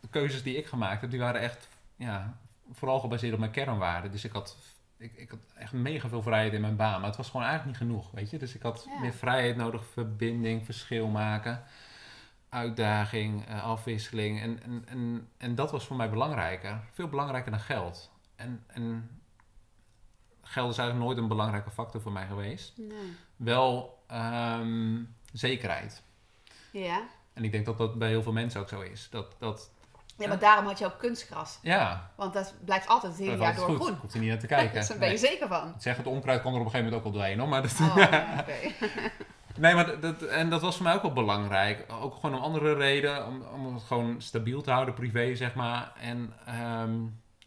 de 0.00 0.08
keuzes 0.10 0.42
die 0.42 0.56
ik 0.56 0.66
gemaakt 0.66 1.00
heb, 1.00 1.10
die 1.10 1.20
waren 1.20 1.40
echt 1.40 1.68
ja, 1.96 2.36
vooral 2.72 3.00
gebaseerd 3.00 3.32
op 3.32 3.38
mijn 3.38 3.50
kernwaarden. 3.50 4.10
Dus 4.10 4.24
ik 4.24 4.32
had, 4.32 4.56
ik, 4.96 5.12
ik 5.16 5.30
had 5.30 5.38
echt 5.54 5.72
mega 5.72 6.08
veel 6.08 6.22
vrijheid 6.22 6.52
in 6.52 6.60
mijn 6.60 6.76
baan, 6.76 6.98
maar 7.00 7.08
het 7.08 7.16
was 7.16 7.30
gewoon 7.30 7.46
eigenlijk 7.46 7.78
niet 7.80 7.88
genoeg, 7.88 8.10
weet 8.10 8.30
je. 8.30 8.38
Dus 8.38 8.54
ik 8.54 8.62
had 8.62 8.86
Ja. 8.88 9.00
meer 9.00 9.12
vrijheid 9.12 9.56
nodig, 9.56 9.84
verbinding, 9.84 10.64
verschil 10.64 11.06
maken, 11.08 11.62
uitdaging, 12.48 13.46
eh, 13.46 13.64
afwisseling. 13.64 14.40
En, 14.40 14.62
en, 14.62 14.84
en, 14.88 15.28
en 15.36 15.54
dat 15.54 15.70
was 15.70 15.86
voor 15.86 15.96
mij 15.96 16.10
belangrijker. 16.10 16.80
Veel 16.92 17.08
belangrijker 17.08 17.50
dan 17.50 17.60
geld. 17.60 18.10
En, 18.36 18.64
en 18.66 19.10
geld 20.42 20.70
is 20.70 20.78
eigenlijk 20.78 21.08
nooit 21.08 21.18
een 21.18 21.28
belangrijke 21.28 21.70
factor 21.70 22.00
voor 22.00 22.12
mij 22.12 22.26
geweest. 22.26 22.72
Nee. 22.78 23.12
Wel 23.36 24.02
ehm, 24.06 25.02
zekerheid. 25.32 26.02
Ja. 26.72 27.02
En 27.32 27.44
ik 27.44 27.52
denk 27.52 27.66
dat 27.66 27.78
dat 27.78 27.98
bij 27.98 28.08
heel 28.08 28.22
veel 28.22 28.32
mensen 28.32 28.60
ook 28.60 28.68
zo 28.68 28.80
is. 28.80 29.08
Dat, 29.10 29.36
dat 29.38 29.70
ja, 30.18 30.28
maar 30.28 30.38
daarom 30.38 30.66
had 30.66 30.78
je 30.78 30.84
ook 30.86 30.98
kunstgras. 30.98 31.58
ja, 31.62 32.10
Want 32.16 32.32
dat 32.32 32.54
blijft 32.64 32.88
altijd 32.88 33.12
het 33.12 33.20
hele 33.20 33.36
jaar 33.36 33.54
door 33.54 33.64
goed. 33.66 33.76
groen. 33.76 33.98
Hoeft 34.00 34.14
er 34.14 34.20
niet 34.20 34.28
naar 34.28 34.38
te 34.38 34.46
kijken. 34.46 34.74
Dus 34.78 34.88
daar 34.88 34.98
ben 34.98 35.08
je 35.10 35.18
Nee. 35.20 35.30
zeker 35.30 35.48
van. 35.48 35.68
Ik 35.68 35.74
zeg, 35.82 35.96
het 35.96 36.06
onkruid 36.06 36.42
kan 36.42 36.54
er 36.54 36.58
op 36.60 36.64
een 36.64 36.70
gegeven 36.70 36.90
moment 36.92 37.06
ook 37.06 37.12
wel 37.12 37.20
doorheen, 37.20 37.38
hoor. 37.38 37.48
Maar 37.48 37.62
dat, 37.62 37.76
Oh, 37.80 37.96
nee, 39.58 39.74
maar 39.74 39.86
dat, 39.86 40.02
dat- 40.02 40.22
en 40.22 40.50
dat 40.50 40.60
was 40.60 40.74
voor 40.76 40.84
mij 40.84 40.94
ook 40.94 41.02
wel 41.02 41.12
belangrijk. 41.12 41.84
Ook 42.00 42.14
gewoon 42.14 42.34
om 42.36 42.42
andere 42.42 42.74
reden. 42.74 43.26
Om, 43.26 43.42
om 43.42 43.74
het 43.74 43.82
gewoon 43.82 44.22
stabiel 44.22 44.62
te 44.62 44.70
houden, 44.70 44.94
privé, 44.94 45.34
zeg 45.34 45.54
maar. 45.54 45.92
En, 46.00 46.32
ehm, 46.46 46.96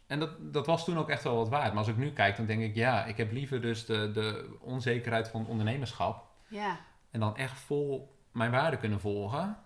en 0.07 0.19
dat, 0.19 0.29
dat 0.39 0.65
was 0.65 0.85
toen 0.85 0.97
ook 0.97 1.09
echt 1.09 1.23
wel 1.23 1.35
wat 1.35 1.49
waard. 1.49 1.69
Maar 1.69 1.77
als 1.77 1.87
ik 1.87 1.97
nu 1.97 2.11
kijk, 2.11 2.37
dan 2.37 2.45
denk 2.45 2.61
ik, 2.61 2.75
ja, 2.75 3.05
ik 3.05 3.17
heb 3.17 3.31
liever 3.31 3.61
dus 3.61 3.85
de, 3.85 4.11
de 4.11 4.57
onzekerheid 4.61 5.27
van 5.29 5.45
ondernemerschap. 5.47 6.25
Ja. 6.47 6.77
En 7.11 7.19
dan 7.19 7.37
echt 7.37 7.59
vol 7.59 8.15
mijn 8.31 8.51
waarde 8.51 8.77
kunnen 8.77 8.99
volgen. 8.99 9.57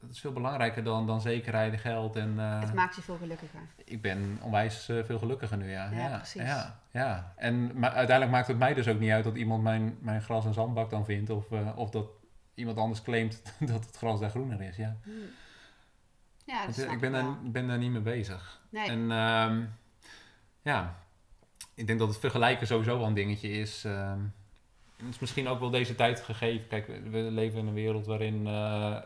Dat 0.00 0.10
is 0.10 0.20
veel 0.20 0.32
belangrijker 0.32 0.84
dan, 0.84 1.06
dan 1.06 1.20
zekerheid, 1.20 1.80
geld 1.80 2.16
en... 2.16 2.38
eh, 2.38 2.60
Het 2.60 2.74
maakt 2.74 2.96
je 2.96 3.02
veel 3.02 3.16
gelukkiger. 3.16 3.60
ik 3.84 4.02
ben 4.02 4.38
onwijs 4.42 4.88
eh, 4.88 5.04
veel 5.04 5.18
gelukkiger 5.18 5.56
nu, 5.56 5.70
ja. 5.70 5.90
Ja, 5.90 5.98
ja, 6.08 6.16
precies. 6.16 6.42
Ja, 6.42 6.80
ja. 6.90 7.32
En 7.36 7.78
maar 7.78 7.90
uiteindelijk 7.90 8.36
maakt 8.36 8.48
het 8.48 8.58
mij 8.58 8.74
dus 8.74 8.88
ook 8.88 8.98
niet 8.98 9.10
uit 9.10 9.24
dat 9.24 9.36
iemand 9.36 9.62
mijn, 9.62 9.96
mijn 10.00 10.22
gras 10.22 10.44
en 10.44 10.52
zandbak 10.54 10.90
dan 10.90 11.04
vindt. 11.04 11.30
Of, 11.30 11.50
eh, 11.52 11.68
of 11.78 11.90
dat 11.90 12.08
iemand 12.54 12.78
anders 12.78 13.02
claimt 13.02 13.42
dat 13.72 13.84
het 13.86 13.96
gras 13.96 14.20
daar 14.20 14.30
groener 14.30 14.60
is. 14.60 14.76
Ja. 14.76 14.96
Hm. 15.04 15.10
Ja, 16.44 16.66
dat 16.66 16.74
snap 16.74 16.90
ik 16.90 17.00
ben 17.00 17.12
wel. 17.12 17.22
daar, 17.22 17.36
ben 17.50 17.66
daar 17.68 17.78
niet 17.78 17.90
mee 17.90 18.00
bezig. 18.00 18.60
Nee. 18.70 18.88
En 18.88 19.10
ehm, 19.10 19.64
ja, 20.62 20.96
ik 21.74 21.86
denk 21.86 21.98
dat 21.98 22.08
het 22.08 22.18
vergelijken 22.18 22.66
sowieso 22.66 22.98
wel 22.98 23.06
een 23.06 23.14
dingetje 23.14 23.48
is. 23.50 23.84
ehm. 23.84 24.20
het 24.96 25.08
is 25.08 25.18
misschien 25.18 25.48
ook 25.48 25.60
wel 25.60 25.70
deze 25.70 25.94
tijd 25.94 26.20
gegeven. 26.20 26.68
Kijk, 26.68 26.86
we 26.86 27.18
leven 27.30 27.58
in 27.58 27.66
een 27.66 27.74
wereld 27.74 28.06
waarin 28.06 28.42
waar 28.44 29.04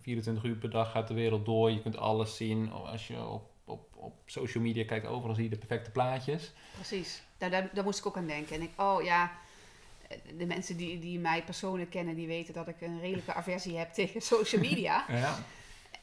24 0.00 0.44
uur 0.44 0.56
per 0.56 0.70
dag 0.70 0.90
gaat 0.90 1.08
de 1.08 1.14
wereld 1.14 1.44
door. 1.44 1.70
Je 1.70 1.82
kunt 1.82 1.96
alles 1.96 2.36
zien. 2.36 2.70
Als 2.70 3.06
je 3.06 3.24
op, 3.24 3.50
op, 3.64 3.96
op 3.96 4.14
social 4.26 4.62
media 4.62 4.84
kijkt, 4.84 5.06
overal 5.06 5.34
zie 5.34 5.44
je 5.44 5.50
de 5.50 5.58
perfecte 5.58 5.90
plaatjes. 5.90 6.52
Precies. 6.74 7.22
Daar, 7.38 7.50
daar, 7.50 7.70
daar 7.72 7.84
moest 7.84 7.98
ik 7.98 8.06
ook 8.06 8.16
aan 8.16 8.26
denken. 8.26 8.56
En 8.56 8.62
ik, 8.62 8.70
oh 8.76 9.02
ja, 9.02 9.32
de 10.36 10.46
mensen 10.46 10.76
die, 10.76 10.98
die 10.98 11.18
mij 11.18 11.44
persoonlijk 11.44 11.90
kennen, 11.90 12.14
die 12.14 12.26
weten 12.26 12.54
dat 12.54 12.68
ik 12.68 12.80
een 12.80 13.00
redelijke 13.00 13.34
aversie 13.34 13.76
heb 13.76 13.92
tegen 13.98 14.20
social 14.20 14.60
media. 14.60 15.04
Ja, 15.08 15.38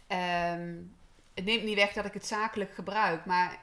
Ehm, 0.08 0.76
het 1.34 1.46
neemt 1.46 1.64
niet 1.64 1.76
weg 1.76 1.94
dat 1.94 2.06
ik 2.06 2.14
het 2.14 2.26
zakelijk 2.26 2.74
gebruik, 2.74 3.26
maar 3.26 3.60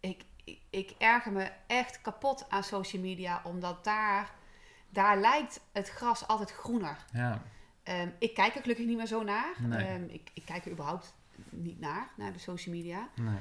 ik, 0.00 0.22
ik, 0.44 0.60
ik 0.70 0.94
erger 0.98 1.32
me 1.32 1.50
echt 1.66 2.00
kapot 2.00 2.46
aan 2.48 2.64
social 2.64 3.02
media, 3.02 3.40
omdat 3.44 3.84
daar, 3.84 4.30
daar 4.88 5.20
lijkt 5.20 5.60
het 5.72 5.88
gras 5.88 6.26
altijd 6.26 6.52
groener. 6.52 7.04
ja, 7.12 7.42
Ehm, 7.88 8.08
ik 8.18 8.34
kijk 8.34 8.54
er 8.54 8.60
gelukkig 8.60 8.86
niet 8.86 8.96
meer 8.96 9.06
zo 9.06 9.22
naar. 9.22 9.54
Nee. 9.58 9.86
Ehm, 9.86 10.04
ik, 10.08 10.30
ik 10.34 10.44
kijk 10.44 10.64
er 10.64 10.70
überhaupt 10.72 11.14
niet 11.50 11.80
naar, 11.80 12.10
naar 12.16 12.32
de 12.32 12.38
social 12.38 12.74
media. 12.74 13.08
nee. 13.14 13.38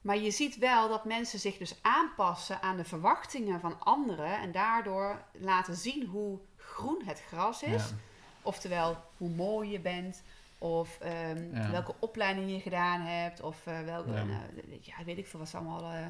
Maar 0.00 0.16
je 0.18 0.30
ziet 0.30 0.58
wel 0.58 0.88
dat 0.88 1.04
mensen 1.04 1.38
zich 1.38 1.56
dus 1.56 1.78
aanpassen 1.82 2.62
aan 2.62 2.76
de 2.76 2.84
verwachtingen 2.84 3.60
van 3.60 3.80
anderen 3.80 4.38
en 4.38 4.52
daardoor 4.52 5.22
laten 5.32 5.74
zien 5.76 6.06
hoe 6.06 6.38
groen 6.56 7.02
het 7.04 7.20
gras 7.28 7.62
is. 7.62 7.88
Ja, 7.88 7.96
Oftewel, 8.42 8.96
hoe 9.16 9.28
mooi 9.30 9.70
je 9.70 9.80
bent, 9.80 10.22
of 10.58 10.98
ehm, 11.00 11.54
Ja. 11.54 11.70
welke 11.70 11.94
opleiding 11.98 12.50
je 12.50 12.60
gedaan 12.60 13.00
hebt, 13.00 13.40
of 13.40 13.66
eh, 13.66 13.80
welke, 13.80 14.10
Ja. 14.12 14.24
nou, 14.24 14.40
ja, 14.80 15.04
weet 15.04 15.18
ik 15.18 15.26
veel 15.26 15.40
wat 15.40 15.54
allemaal, 15.54 15.92
eh, 15.92 16.06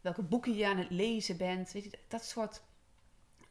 welke 0.00 0.22
boeken 0.22 0.54
je 0.56 0.66
aan 0.66 0.76
het 0.78 0.90
lezen 0.90 1.36
bent. 1.36 1.72
Weet 1.72 1.84
je, 1.84 1.98
dat 2.08 2.24
soort 2.24 2.62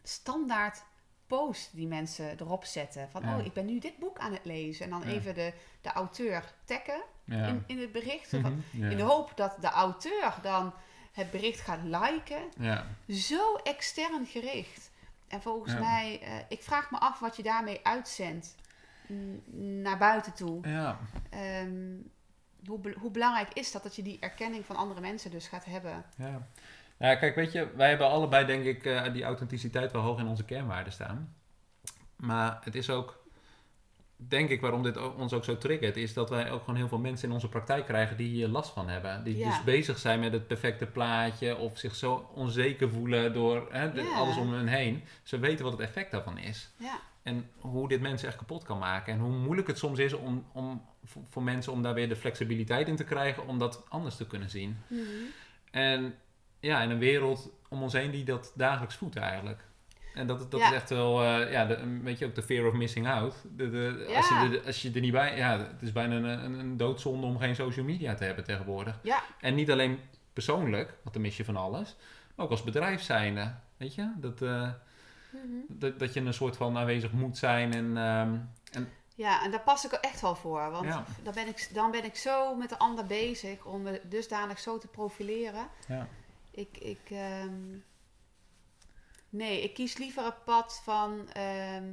standaard 0.03 0.83
post 1.27 1.69
die 1.75 1.87
mensen 1.87 2.39
erop 2.39 2.65
zetten. 2.65 3.09
Van, 3.09 3.21
Ja. 3.21 3.37
oh, 3.37 3.45
ik 3.45 3.53
ben 3.53 3.65
nu 3.65 3.79
dit 3.79 3.97
boek 3.97 4.17
aan 4.17 4.31
het 4.33 4.45
lezen. 4.45 4.85
En 4.85 4.91
dan 4.91 5.01
Ja. 5.05 5.07
even 5.07 5.33
de, 5.35 5.53
de 5.81 5.89
auteur 5.91 6.53
taggen 6.65 7.01
ja. 7.23 7.45
in, 7.45 7.63
in 7.67 7.79
het 7.79 7.91
bericht. 7.91 8.31
Mhm, 8.31 8.51
in 8.71 8.97
de 8.97 9.03
hoop 9.03 9.31
dat 9.35 9.55
de 9.61 9.67
auteur 9.69 10.33
dan 10.41 10.73
het 11.13 11.31
bericht 11.31 11.59
gaat 11.59 11.83
liken. 11.83 12.41
ja, 12.59 12.85
Zo 13.07 13.55
extern 13.55 14.25
gericht. 14.25 14.91
En 15.27 15.41
volgens 15.41 15.73
mij, 15.79 16.19
eh, 16.21 16.31
ik 16.49 16.61
vraag 16.63 16.91
me 16.91 16.97
af 16.99 17.19
wat 17.19 17.35
je 17.35 17.43
daarmee 17.43 17.79
uitzendt 17.83 18.55
naar 19.81 19.97
buiten 19.97 20.33
toe. 20.33 20.67
ja, 20.67 20.99
Ehm, 21.29 21.95
hoe, 22.65 22.79
be- 22.79 22.95
hoe 22.99 23.11
belangrijk 23.11 23.53
is 23.53 23.71
dat 23.71 23.83
dat 23.83 23.95
je 23.95 24.01
die 24.01 24.17
erkenning 24.19 24.65
van 24.65 24.75
andere 24.75 25.01
mensen 25.01 25.31
dus 25.31 25.47
gaat 25.47 25.65
hebben? 25.65 26.05
ja. 26.17 26.47
Ja, 26.99 27.15
kijk, 27.15 27.35
weet 27.35 27.51
je, 27.51 27.67
wij 27.75 27.89
hebben 27.89 28.09
allebei 28.09 28.45
denk 28.45 28.63
ik 28.65 28.85
eh, 28.85 29.13
die 29.13 29.23
authenticiteit 29.23 29.91
wel 29.91 30.01
hoog 30.01 30.19
in 30.19 30.27
onze 30.27 30.43
kernwaarden 30.45 30.93
staan. 30.93 31.35
Maar 32.15 32.59
het 32.63 32.75
is 32.75 32.89
ook, 32.89 33.23
denk 34.15 34.49
ik, 34.49 34.61
waarom 34.61 34.83
dit 34.83 35.15
ons 35.15 35.33
ook 35.33 35.43
zo 35.43 35.57
triggert, 35.57 35.97
is 35.97 36.13
dat 36.13 36.29
wij 36.29 36.51
ook 36.51 36.59
gewoon 36.59 36.75
heel 36.75 36.87
veel 36.87 36.97
mensen 36.99 37.27
in 37.27 37.33
onze 37.33 37.49
praktijk 37.49 37.85
krijgen 37.85 38.17
die 38.17 38.27
hier 38.29 38.47
last 38.47 38.69
van 38.73 38.89
hebben. 38.89 39.23
Die 39.23 39.37
Ja. 39.37 39.49
dus 39.49 39.63
bezig 39.63 39.97
zijn 39.97 40.19
met 40.19 40.31
het 40.31 40.47
perfecte 40.47 40.85
plaatje 40.85 41.57
of 41.57 41.77
zich 41.77 41.95
zo 41.95 42.29
onzeker 42.33 42.89
voelen 42.89 43.33
door 43.33 43.67
hè, 43.71 43.91
de- 43.91 44.01
Ja. 44.01 44.15
alles 44.15 44.37
om 44.37 44.53
hen 44.53 44.67
heen. 44.67 45.03
Ze 45.23 45.39
weten 45.39 45.63
wat 45.63 45.73
het 45.73 45.81
effect 45.87 46.11
daarvan 46.11 46.37
is. 46.37 46.69
Ja, 46.77 46.99
En 47.23 47.49
hoe 47.59 47.87
dit 47.87 48.01
mensen 48.01 48.27
echt 48.27 48.37
kapot 48.37 48.63
kan 48.63 48.77
maken. 48.77 49.13
En 49.13 49.19
hoe 49.19 49.31
moeilijk 49.31 49.67
het 49.67 49.77
soms 49.77 49.99
is 49.99 50.13
om, 50.13 50.45
om, 50.51 50.85
voor, 51.29 51.43
mensen 51.43 51.71
om 51.71 51.81
daar 51.81 51.93
weer 51.93 52.09
de 52.09 52.15
flexibiliteit 52.15 52.87
in 52.87 52.95
te 52.95 53.03
krijgen 53.03 53.47
om 53.47 53.59
dat 53.59 53.85
anders 53.89 54.15
te 54.15 54.27
kunnen 54.27 54.49
zien. 54.49 54.77
Mhm. 54.87 55.01
En 55.71 56.15
ja, 56.59 56.81
in 56.81 56.89
een 56.89 56.99
wereld 56.99 57.49
om 57.69 57.81
ons 57.83 57.93
heen 57.93 58.11
die 58.11 58.23
dat 58.25 58.51
dagelijks 58.55 58.95
voedt 58.95 59.15
eigenlijk. 59.15 59.65
En 60.13 60.27
dat, 60.27 60.51
dat 60.51 60.59
Ja. 60.59 60.67
is 60.69 60.73
echt 60.75 60.89
wel, 60.89 61.23
eh, 61.23 61.51
ja, 61.51 61.65
de, 61.65 61.75
een 61.75 62.03
beetje 62.03 62.25
ook 62.25 62.35
de 62.35 62.41
fear 62.43 62.67
of 62.67 62.73
missing 62.73 63.07
out. 63.07 63.35
De, 63.55 63.69
de, 63.69 64.13
als, 64.15 64.29
Ja. 64.29 64.43
je 64.43 64.57
er, 64.59 64.65
als 64.65 64.81
je 64.81 64.91
er 64.91 64.99
niet 65.01 65.11
bij, 65.11 65.37
ja, 65.37 65.57
het 65.59 65.81
is 65.81 65.91
bijna 65.91 66.15
een, 66.15 66.23
een, 66.23 66.53
een 66.59 66.77
doodzonde 66.77 67.27
om 67.27 67.37
geen 67.39 67.55
social 67.55 67.85
media 67.85 68.13
te 68.15 68.23
hebben 68.23 68.43
tegenwoordig. 68.43 68.99
ja, 69.03 69.23
En 69.39 69.55
niet 69.55 69.71
alleen 69.71 69.99
persoonlijk, 70.33 70.93
want 71.03 71.13
dan 71.13 71.21
mis 71.21 71.37
je 71.37 71.45
van 71.45 71.57
alles, 71.57 71.95
maar 72.35 72.45
ook 72.45 72.51
als 72.51 72.63
bedrijf 72.63 73.01
zijnde. 73.01 73.53
Weet 73.77 73.95
je, 73.95 74.11
dat, 74.17 74.41
eh, 74.41 74.69
Mhm. 75.31 75.41
dat, 75.67 75.99
dat 75.99 76.13
je 76.13 76.19
een 76.21 76.33
soort 76.33 76.57
van 76.57 76.77
aanwezig 76.77 77.11
moet 77.11 77.37
zijn 77.37 77.73
en, 77.73 77.97
ehm, 77.97 78.35
en 78.71 78.89
ja, 79.15 79.43
en 79.43 79.51
daar 79.51 79.61
pas 79.61 79.85
ik 79.85 79.91
er 79.91 79.99
echt 79.99 80.21
wel 80.21 80.35
voor. 80.35 80.71
Want 80.71 80.85
Ja. 80.85 81.03
dan, 81.23 81.33
ben 81.33 81.47
ik, 81.47 81.69
dan 81.73 81.91
ben 81.91 82.03
ik 82.05 82.15
zo 82.15 82.55
met 82.55 82.69
de 82.69 82.77
ander 82.77 83.05
bezig 83.05 83.65
om 83.65 83.81
me 83.81 84.01
dusdanig 84.03 84.59
zo 84.59 84.77
te 84.77 84.87
profileren. 84.87 85.67
ja, 85.87 86.07
Ik, 86.57 86.77
ik, 86.77 86.99
ehm, 87.09 87.77
nee, 89.29 89.61
ik 89.63 89.73
kies 89.73 89.97
liever 89.97 90.25
het 90.25 90.43
pad 90.45 90.81
van 90.83 91.29
ehm, 91.33 91.83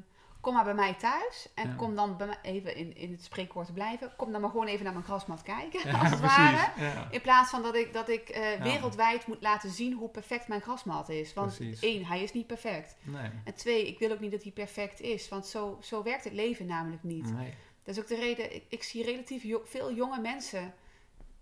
kom 0.41 0.55
maar 0.55 0.65
bij 0.65 0.75
mij 0.75 0.95
thuis 0.95 1.49
en 1.55 1.69
Ja. 1.69 1.75
kom 1.75 1.95
dan 1.95 2.17
bij 2.17 2.27
mij, 2.27 2.39
even 2.43 2.77
in, 2.77 2.97
in 2.97 3.13
het 3.13 3.25
spreekwoord 3.25 3.67
te 3.67 3.73
blijven, 3.73 4.13
kom 4.17 4.33
dan 4.33 4.41
maar 4.41 4.51
gewoon 4.51 4.67
even 4.67 4.85
naar 4.85 4.93
mijn 4.93 5.05
grasmat 5.05 5.43
kijken, 5.43 5.91
ja, 5.91 5.99
als 6.01 6.11
het 6.11 6.19
precies. 6.21 6.37
ware. 6.37 6.81
Ja. 6.85 7.09
In 7.11 7.21
plaats 7.21 7.51
van 7.51 7.63
dat 7.63 7.75
ik, 7.75 7.93
dat 7.93 8.09
ik 8.09 8.29
eh, 8.29 8.63
wereldwijd 8.63 9.27
moet 9.27 9.43
laten 9.43 9.71
zien 9.71 9.93
hoe 9.93 10.09
perfect 10.09 10.49
mijn 10.49 10.61
grasmat 10.61 11.09
is. 11.09 11.33
Want 11.35 11.57
Precies. 11.57 11.81
één, 11.81 12.05
hij 12.05 12.23
is 12.23 12.33
niet 12.33 12.47
perfect. 12.47 12.97
Nee, 13.03 13.31
En 13.45 13.55
twee, 13.55 13.87
ik 13.89 13.99
wil 13.99 14.11
ook 14.13 14.21
niet 14.21 14.31
dat 14.33 14.43
hij 14.43 14.53
perfect 14.53 15.01
is, 15.01 15.29
want 15.29 15.47
zo, 15.47 15.79
zo 15.83 16.03
werkt 16.03 16.25
het 16.25 16.33
leven 16.33 16.67
namelijk 16.67 17.03
niet. 17.03 17.33
nee. 17.33 17.55
Dat 17.83 17.97
is 17.97 18.03
ook 18.03 18.09
de 18.09 18.17
reden, 18.17 18.55
ik, 18.55 18.65
ik 18.69 18.83
zie 18.83 19.05
relatief 19.05 19.43
jo- 19.43 19.63
veel 19.65 19.93
jonge 19.95 20.21
mensen 20.21 20.75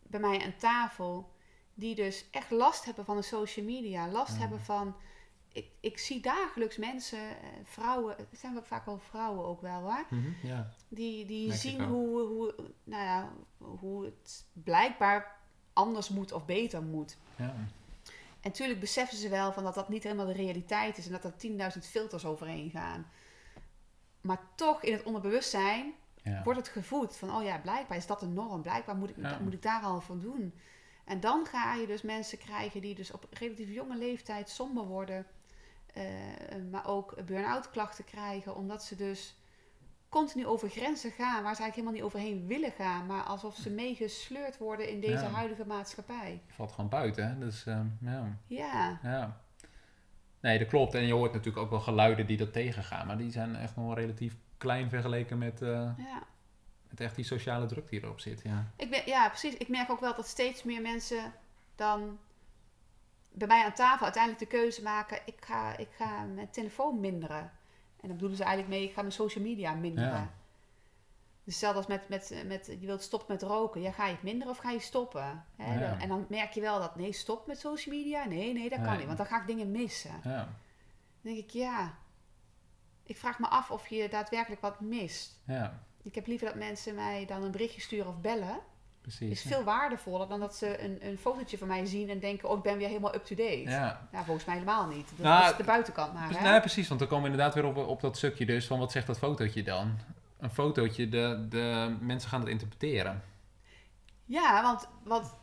bij 0.02 0.20
mij 0.20 0.44
aan 0.44 0.56
tafel 0.56 1.31
die 1.74 1.94
dus 1.94 2.24
echt 2.30 2.50
last 2.50 2.84
hebben 2.84 3.04
van 3.04 3.16
de 3.16 3.22
social 3.22 3.64
media. 3.66 4.08
Last 4.08 4.32
Ja. 4.34 4.38
hebben 4.40 4.60
van, 4.60 4.94
ik, 5.52 5.66
ik 5.80 5.98
zie 5.98 6.20
dagelijks 6.20 6.76
mensen, 6.76 7.18
eh, 7.18 7.34
vrouwen, 7.64 8.16
het 8.16 8.28
zijn 8.38 8.58
vaak 8.64 8.86
wel 8.86 8.98
vrouwen 8.98 9.44
ook 9.44 9.60
wel 9.60 9.80
hoor, 9.80 10.06
Mhm, 10.10 10.30
ja. 10.42 10.70
die, 10.88 11.26
die 11.26 11.52
zien 11.52 11.82
hoe, 11.84 12.20
hoe, 12.20 12.54
nou 12.84 13.02
ja, 13.04 13.32
hoe 13.58 14.04
het 14.04 14.44
blijkbaar 14.52 15.40
anders 15.72 16.08
moet 16.08 16.32
of 16.32 16.44
beter 16.44 16.82
moet. 16.82 17.16
ja. 17.36 17.54
En 18.40 18.50
natuurlijk 18.50 18.80
beseffen 18.80 19.16
ze 19.18 19.28
wel 19.28 19.52
van 19.52 19.64
dat 19.64 19.74
dat 19.74 19.88
niet 19.88 20.02
helemaal 20.02 20.26
de 20.26 20.32
realiteit 20.32 20.98
is 20.98 21.06
en 21.06 21.12
dat 21.12 21.24
er 21.24 21.36
10.000 21.36 21.86
filters 21.86 22.24
overheen 22.24 22.70
gaan. 22.70 23.06
Maar 24.20 24.40
toch 24.54 24.82
in 24.82 24.92
het 24.92 25.02
onderbewustzijn 25.02 25.92
ja. 26.22 26.42
wordt 26.42 26.58
het 26.58 26.68
gevoed 26.68 27.16
van, 27.16 27.36
oh 27.36 27.42
ja, 27.44 27.58
blijkbaar 27.58 27.96
is 27.96 28.06
dat 28.06 28.20
de 28.20 28.26
norm. 28.26 28.62
Blijkbaar 28.62 28.96
moet 28.96 29.10
ik, 29.10 29.16
Ja. 29.16 29.38
moet 29.42 29.52
ik 29.52 29.62
daar 29.62 29.82
al 29.82 30.00
van 30.00 30.20
doen. 30.20 30.54
En 31.04 31.20
dan 31.20 31.46
ga 31.46 31.74
je 31.74 31.86
dus 31.86 32.02
mensen 32.02 32.38
krijgen 32.38 32.80
die 32.80 32.94
dus 32.94 33.10
op 33.10 33.26
relatief 33.30 33.68
jonge 33.70 33.96
leeftijd 33.96 34.48
somber 34.48 34.84
worden. 34.84 35.26
eh, 35.94 36.04
maar 36.70 36.86
ook 36.86 37.24
burn-out 37.26 37.70
klachten 37.70 38.04
krijgen. 38.04 38.56
Omdat 38.56 38.84
ze 38.84 38.96
dus 38.96 39.36
continu 40.08 40.46
over 40.46 40.68
grenzen 40.68 41.10
gaan 41.10 41.42
waar 41.42 41.54
ze 41.54 41.62
eigenlijk 41.62 41.74
helemaal 41.74 41.92
niet 41.92 42.02
overheen 42.02 42.46
willen 42.46 42.72
gaan, 42.72 43.06
maar 43.06 43.22
alsof 43.22 43.56
ze 43.56 43.70
meegesleurd 43.70 44.58
worden 44.58 44.88
in 44.88 45.00
deze 45.00 45.12
Ja. 45.24 45.30
huidige 45.30 45.66
maatschappij. 45.66 46.40
Je 46.46 46.52
valt 46.52 46.72
gewoon 46.72 46.90
buiten, 46.90 47.28
hè? 47.28 47.38
Dus 47.38 47.66
ehm, 47.66 47.86
ja. 48.00 48.38
Ja, 48.46 48.98
ja. 49.02 49.40
Nee, 50.40 50.58
dat 50.58 50.68
klopt. 50.68 50.94
En 50.94 51.06
je 51.06 51.12
hoort 51.12 51.32
natuurlijk 51.32 51.64
ook 51.64 51.70
wel 51.70 51.80
geluiden 51.80 52.26
die 52.26 52.36
dat 52.36 52.52
tegengaan. 52.52 53.06
Maar 53.06 53.18
die 53.18 53.30
zijn 53.30 53.56
echt 53.56 53.76
nog 53.76 53.84
wel 53.86 53.94
relatief 53.94 54.36
klein 54.56 54.88
vergeleken 54.88 55.38
met, 55.38 55.62
eh, 55.62 55.68
ja. 55.98 56.22
Met 56.92 57.00
echt 57.00 57.16
die 57.16 57.24
sociale 57.24 57.66
druk 57.66 57.88
die 57.88 58.02
erop 58.02 58.20
zit. 58.20 58.42
Ja. 58.42 58.70
Ik 58.76 58.90
ben, 58.90 59.02
ja, 59.06 59.28
precies. 59.28 59.54
Ik 59.54 59.68
merk 59.68 59.90
ook 59.90 60.00
wel 60.00 60.14
dat 60.14 60.26
steeds 60.26 60.62
meer 60.62 60.80
mensen 60.80 61.32
dan 61.76 62.18
bij 63.32 63.46
mij 63.46 63.64
aan 63.64 63.72
tafel 63.72 64.04
uiteindelijk 64.04 64.42
de 64.50 64.56
keuze 64.56 64.82
maken: 64.82 65.20
ik 65.24 65.44
ga, 65.44 65.76
ik 65.76 65.88
ga 65.96 66.24
mijn 66.24 66.50
telefoon 66.50 67.00
minderen. 67.00 67.40
En 68.00 68.08
dan 68.08 68.12
bedoelen 68.12 68.36
ze 68.36 68.44
eigenlijk 68.44 68.74
mee: 68.74 68.84
ik 68.88 68.94
ga 68.94 69.00
mijn 69.00 69.12
social 69.12 69.44
media 69.44 69.74
minderen. 69.74 70.10
Ja. 70.10 70.32
Dus 71.44 71.56
stel 71.56 71.72
als 71.72 71.86
met, 71.86 72.08
met, 72.08 72.42
met 72.46 72.66
je 72.80 72.86
wilt 72.86 73.02
stoppen 73.02 73.32
met 73.32 73.42
roken, 73.42 73.80
ja, 73.80 73.90
ga 73.92 74.06
je 74.06 74.12
het 74.12 74.22
minderen 74.22 74.52
of 74.52 74.58
ga 74.58 74.70
je 74.70 74.80
stoppen? 74.80 75.44
Hè? 75.56 75.80
Ja. 75.80 75.98
En 76.00 76.08
dan 76.08 76.26
merk 76.28 76.52
je 76.52 76.60
wel 76.60 76.78
dat 76.78 76.96
nee, 76.96 77.12
stop 77.12 77.46
met 77.46 77.60
social 77.60 77.94
media. 77.94 78.24
Nee, 78.24 78.52
nee, 78.52 78.68
dat 78.68 78.78
kan 78.78 78.88
Nee. 78.88 78.96
niet, 78.96 79.06
want 79.06 79.18
dan 79.18 79.26
ga 79.26 79.40
ik 79.40 79.46
dingen 79.46 79.70
missen. 79.70 80.20
ja. 80.24 80.48
Dan 81.22 81.32
denk 81.32 81.44
ik, 81.44 81.50
ja, 81.50 81.94
ik 83.02 83.16
vraag 83.16 83.38
me 83.38 83.46
af 83.48 83.70
of 83.70 83.88
je 83.88 84.08
daadwerkelijk 84.08 84.60
wat 84.60 84.80
mist. 84.80 85.40
Ja, 85.46 85.82
Ik 86.02 86.14
heb 86.14 86.26
liever 86.26 86.46
dat 86.46 86.56
mensen 86.56 86.94
mij 86.94 87.24
dan 87.26 87.42
een 87.42 87.50
berichtje 87.50 87.80
sturen 87.80 88.06
of 88.06 88.20
bellen 88.20 88.60
precies. 89.00 89.30
is 89.30 89.42
veel 89.42 89.64
waardevoller 89.64 90.28
dan 90.28 90.40
dat 90.40 90.56
ze 90.56 90.82
een, 90.84 90.98
een 91.06 91.18
fotootje 91.18 91.58
van 91.58 91.68
mij 91.68 91.86
zien 91.86 92.08
en 92.08 92.18
denken, 92.18 92.48
oh, 92.48 92.56
ik 92.56 92.62
ben 92.62 92.78
weer 92.78 92.88
helemaal 92.88 93.14
up-to-date. 93.14 93.60
Ja. 93.70 94.08
Ja, 94.12 94.24
volgens 94.24 94.46
mij 94.46 94.54
helemaal 94.54 94.86
niet. 94.86 95.08
Dat 95.16 95.26
Nou, 95.26 95.50
is 95.50 95.56
de 95.56 95.64
buitenkant 95.64 96.12
maar, 96.12 96.38
hè? 96.38 96.50
nee, 96.50 96.60
precies, 96.60 96.88
want 96.88 97.00
dan 97.00 97.08
komen 97.08 97.24
we 97.24 97.30
inderdaad 97.30 97.54
weer 97.54 97.64
op, 97.64 97.76
op 97.76 98.00
dat 98.00 98.16
stukje 98.16 98.46
dus 98.46 98.66
van 98.66 98.78
wat 98.78 98.92
zegt 98.92 99.06
dat 99.06 99.18
fotootje 99.18 99.62
dan? 99.62 99.98
Een 100.38 100.50
fotootje, 100.50 101.08
de, 101.08 101.46
de 101.48 101.96
mensen 102.00 102.28
gaan 102.28 102.40
het 102.40 102.48
interpreteren. 102.48 103.22
Ja, 104.24 104.62
want, 104.62 104.88
want 105.04 105.34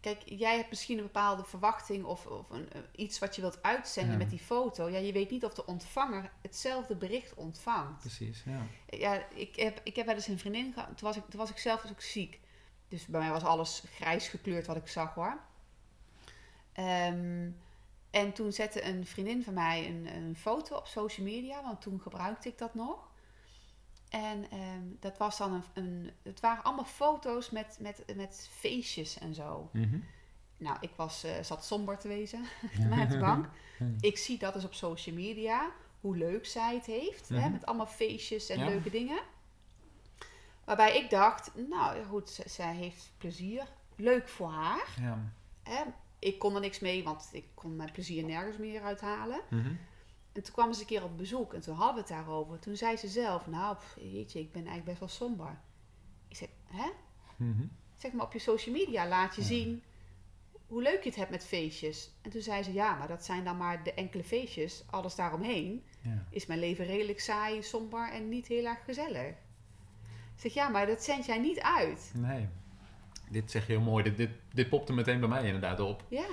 kijk, 0.00 0.22
jij 0.24 0.56
hebt 0.56 0.68
misschien 0.70 0.96
een 0.98 1.04
bepaalde 1.04 1.44
verwachting 1.44 2.04
of, 2.04 2.26
of 2.26 2.50
een, 2.50 2.72
eh, 2.72 2.80
iets 2.96 3.18
wat 3.18 3.34
je 3.34 3.40
wilt 3.40 3.62
uitzenden 3.62 4.12
Ja. 4.12 4.18
met 4.18 4.30
die 4.30 4.38
foto. 4.38 4.88
Ja, 4.88 4.98
je 4.98 5.12
weet 5.12 5.30
niet 5.30 5.44
of 5.44 5.54
de 5.54 5.66
ontvanger 5.66 6.32
hetzelfde 6.42 6.96
bericht 6.96 7.34
ontvangt. 7.34 8.00
Precies, 8.00 8.42
ja. 8.44 8.66
Ja, 8.98 9.28
ik 9.34 9.56
heb, 9.56 9.80
ik 9.84 9.96
heb 9.96 10.06
wel 10.06 10.14
eens 10.14 10.26
een 10.26 10.38
vriendin 10.38 10.72
gehad, 10.72 10.88
toen 10.88 11.08
was, 11.08 11.16
ik, 11.16 11.24
toen 11.28 11.40
was 11.40 11.50
ik 11.50 11.58
zelf 11.58 11.80
dus 11.80 11.90
ook 11.90 12.00
ziek. 12.00 12.40
Dus 12.88 13.06
bij 13.06 13.20
mij 13.20 13.30
was 13.30 13.42
alles 13.44 13.82
grijs 13.94 14.28
gekleurd 14.28 14.66
wat 14.66 14.76
ik 14.76 14.88
zag 14.88 15.14
hoor. 15.14 15.40
Ehm, 16.72 17.50
en 18.10 18.32
toen 18.32 18.52
zette 18.52 18.84
een 18.84 19.06
vriendin 19.06 19.42
van 19.44 19.54
mij 19.54 19.86
een, 19.86 20.16
een 20.16 20.36
foto 20.36 20.76
op 20.76 20.86
social 20.86 21.26
media, 21.26 21.62
want 21.62 21.80
toen 21.80 22.00
gebruikte 22.00 22.48
ik 22.48 22.58
dat 22.58 22.74
nog. 22.74 23.08
En 24.16 24.50
ehm, 24.50 24.82
dat 25.00 25.18
was 25.18 25.38
dan 25.38 25.52
een, 25.52 25.62
een. 25.74 26.10
Het 26.22 26.40
waren 26.40 26.64
allemaal 26.64 26.84
foto's 26.84 27.50
met, 27.50 27.76
met, 27.80 28.04
met 28.16 28.48
feestjes 28.52 29.18
en 29.18 29.34
zo. 29.34 29.68
Mhm. 29.72 29.98
Nou, 30.56 30.76
ik 30.80 30.90
was, 30.96 31.24
eh, 31.24 31.42
zat 31.42 31.64
somber 31.64 31.98
te 31.98 32.08
wezen 32.08 32.40
op 33.02 33.08
de 33.08 33.18
bank. 33.18 33.48
Ik 34.00 34.18
zie 34.18 34.38
dat 34.38 34.52
dus 34.54 34.64
op 34.64 34.74
social 34.74 35.14
media, 35.14 35.70
hoe 36.00 36.16
leuk 36.16 36.46
zij 36.46 36.74
het 36.74 36.86
heeft. 36.86 37.28
hè, 37.28 37.36
Mhm. 37.40 37.52
met 37.52 37.66
allemaal 37.66 37.86
feestjes 37.86 38.48
en 38.48 38.58
Ja. 38.58 38.66
leuke 38.66 38.90
dingen. 38.90 39.18
Waarbij 40.64 40.96
ik 40.96 41.10
dacht, 41.10 41.50
nou 41.68 42.04
goed, 42.04 42.40
zij 42.46 42.74
heeft 42.74 43.12
plezier. 43.18 43.62
Leuk 43.96 44.28
voor 44.28 44.50
haar. 44.50 44.86
Ja. 45.00 45.18
Hè. 45.62 45.82
Ik 46.18 46.38
kon 46.38 46.54
er 46.54 46.60
niks 46.60 46.78
mee, 46.80 47.04
want 47.04 47.28
ik 47.32 47.44
kon 47.54 47.76
mijn 47.76 47.92
plezier 47.92 48.24
nergens 48.24 48.56
meer 48.56 48.82
uithalen. 48.82 49.40
Mhm. 49.50 49.72
En 50.36 50.42
toen 50.42 50.52
kwam 50.54 50.72
ze 50.72 50.80
een 50.80 50.86
keer 50.86 51.04
op 51.04 51.16
bezoek 51.16 51.54
en 51.54 51.60
toen 51.60 51.74
hadden 51.74 51.94
we 51.94 52.00
het 52.00 52.08
daarover. 52.08 52.58
Toen 52.58 52.76
zei 52.76 52.96
ze 52.96 53.08
zelf, 53.08 53.46
nou, 53.46 53.76
pff, 53.76 53.96
jeetje, 54.00 54.40
ik 54.40 54.52
ben 54.52 54.66
eigenlijk 54.66 54.84
best 54.86 54.98
wel 54.98 55.08
somber. 55.28 55.58
Ik 56.28 56.36
zeg, 56.36 56.48
hè? 56.64 56.90
Mhm. 57.36 57.66
Zeg 57.96 58.12
maar 58.12 58.24
op 58.26 58.32
je 58.32 58.38
social 58.38 58.74
media 58.74 59.08
laat 59.08 59.34
je 59.34 59.40
Ja. 59.40 59.46
zien 59.46 59.82
hoe 60.66 60.82
leuk 60.82 61.02
je 61.02 61.08
het 61.08 61.18
hebt 61.18 61.30
met 61.30 61.44
feestjes. 61.46 62.10
En 62.22 62.30
toen 62.30 62.40
zei 62.42 62.62
ze, 62.62 62.72
ja, 62.72 62.94
maar 62.94 63.08
dat 63.08 63.24
zijn 63.24 63.44
dan 63.44 63.56
maar 63.56 63.82
de 63.82 63.94
enkele 63.94 64.24
feestjes. 64.24 64.84
Alles 64.90 65.14
daaromheen 65.14 65.84
Ja. 66.02 66.24
is 66.30 66.46
mijn 66.46 66.60
leven 66.60 66.86
redelijk 66.86 67.20
saai, 67.20 67.62
somber 67.62 68.10
en 68.12 68.28
niet 68.28 68.46
heel 68.46 68.64
erg 68.64 68.84
gezellig. 68.84 69.28
Ik 70.34 70.42
zeg, 70.42 70.54
ja, 70.54 70.68
maar 70.68 70.86
dat 70.86 71.02
zend 71.02 71.26
jij 71.26 71.38
niet 71.38 71.60
uit. 71.60 72.12
Nee. 72.14 72.48
Dit 73.30 73.50
zeg 73.50 73.66
je 73.66 73.72
heel 73.72 73.80
mooi. 73.80 74.04
Dit, 74.04 74.16
dit, 74.16 74.30
dit 74.52 74.68
popte 74.68 74.92
meteen 74.92 75.20
bij 75.20 75.28
mij 75.28 75.44
inderdaad 75.44 75.80
op. 75.80 76.04
Ja, 76.08 76.26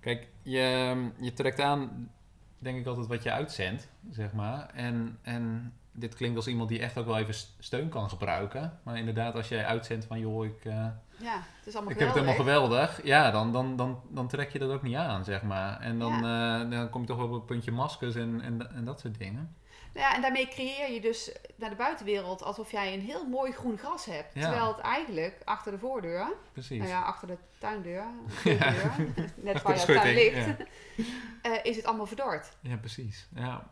Kijk, 0.00 0.28
je, 0.42 1.10
je 1.20 1.32
trekt 1.32 1.60
aan, 1.60 2.10
denk 2.58 2.78
ik 2.78 2.86
altijd 2.86 3.06
wat 3.06 3.22
je 3.22 3.32
uitzendt, 3.32 3.88
zeg 4.10 4.32
maar. 4.32 4.70
En, 4.74 5.18
en 5.22 5.72
dit 5.92 6.14
klinkt 6.14 6.36
als 6.36 6.46
iemand 6.46 6.68
die 6.68 6.80
echt 6.80 6.98
ook 6.98 7.06
wel 7.06 7.18
even 7.18 7.34
steun 7.58 7.88
kan 7.88 8.08
gebruiken. 8.08 8.78
Maar 8.82 8.98
inderdaad, 8.98 9.34
als 9.34 9.48
jij 9.48 9.64
uitzendt 9.64 10.04
van, 10.04 10.18
joh, 10.18 10.44
ik, 10.44 10.64
eh, 10.64 10.86
ja, 11.18 11.36
het 11.58 11.66
is 11.66 11.74
allemaal 11.74 11.92
ik 11.92 11.98
heb 11.98 12.08
het 12.08 12.16
helemaal 12.16 12.36
geweldig. 12.36 12.94
geweldig. 12.94 13.06
Ja, 13.06 13.30
dan, 13.30 13.52
dan, 13.52 13.76
dan, 13.76 14.00
dan 14.10 14.28
trek 14.28 14.50
je 14.50 14.58
dat 14.58 14.70
ook 14.70 14.82
niet 14.82 14.96
aan, 14.96 15.24
zeg 15.24 15.42
maar. 15.42 15.80
En 15.80 15.98
dan, 15.98 16.12
eh, 16.12 16.70
dan 16.70 16.90
kom 16.90 17.00
je 17.00 17.06
toch 17.06 17.16
wel 17.16 17.26
op 17.26 17.32
het 17.32 17.46
puntje 17.46 17.72
maskers 17.72 18.14
en, 18.14 18.40
en, 18.40 18.74
en 18.74 18.84
dat 18.84 19.00
soort 19.00 19.18
dingen. 19.18 19.56
Ja, 19.94 20.14
en 20.14 20.20
daarmee 20.22 20.48
creëer 20.48 20.92
je 20.92 21.00
dus 21.00 21.32
naar 21.56 21.70
de 21.70 21.76
buitenwereld 21.76 22.42
alsof 22.42 22.70
jij 22.70 22.94
een 22.94 23.00
heel 23.00 23.26
mooi 23.28 23.52
groen 23.52 23.78
gras 23.78 24.04
hebt. 24.04 24.34
Ja. 24.34 24.40
Terwijl 24.40 24.68
het 24.68 24.78
eigenlijk 24.78 25.40
achter 25.44 25.72
de 25.72 25.78
voordeur, 25.78 26.32
Precies. 26.52 26.78
nou 26.78 26.90
ja, 26.90 27.02
achter 27.02 27.28
de 27.28 27.36
tuindeur, 27.58 28.04
de 28.44 28.56
deur, 28.56 29.32
net 29.36 29.62
waar 29.62 29.74
de 29.74 29.84
tuin 29.92 30.14
ligt, 30.14 30.48
eh, 31.42 31.52
is 31.62 31.76
het 31.76 31.84
allemaal 31.84 32.06
verdord. 32.06 32.48
Ja, 32.60 32.76
precies. 32.76 33.28
Ja. 33.34 33.70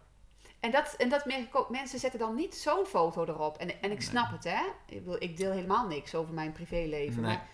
En 0.61 0.71
dat, 0.71 0.95
en 0.99 1.09
dat 1.09 1.25
merk 1.25 1.41
ik 1.41 1.57
ook. 1.57 1.71
Mensen 1.71 1.99
zetten 1.99 2.19
dan 2.21 2.35
niet 2.35 2.55
zo'n 2.55 2.87
foto 2.87 3.25
erop. 3.25 3.57
En, 3.59 3.69
en 3.69 3.91
ik 3.91 3.99
Nee. 3.99 4.01
snap 4.01 4.31
het, 4.31 4.45
hè. 4.45 4.63
Ik, 4.87 4.99
bedoel, 5.05 5.23
ik 5.23 5.37
deel 5.37 5.51
helemaal 5.53 5.87
niks 5.87 6.15
over 6.15 6.35
mijn 6.35 6.53
privéleven. 6.53 7.23
Nee. 7.23 7.31
Maar 7.31 7.47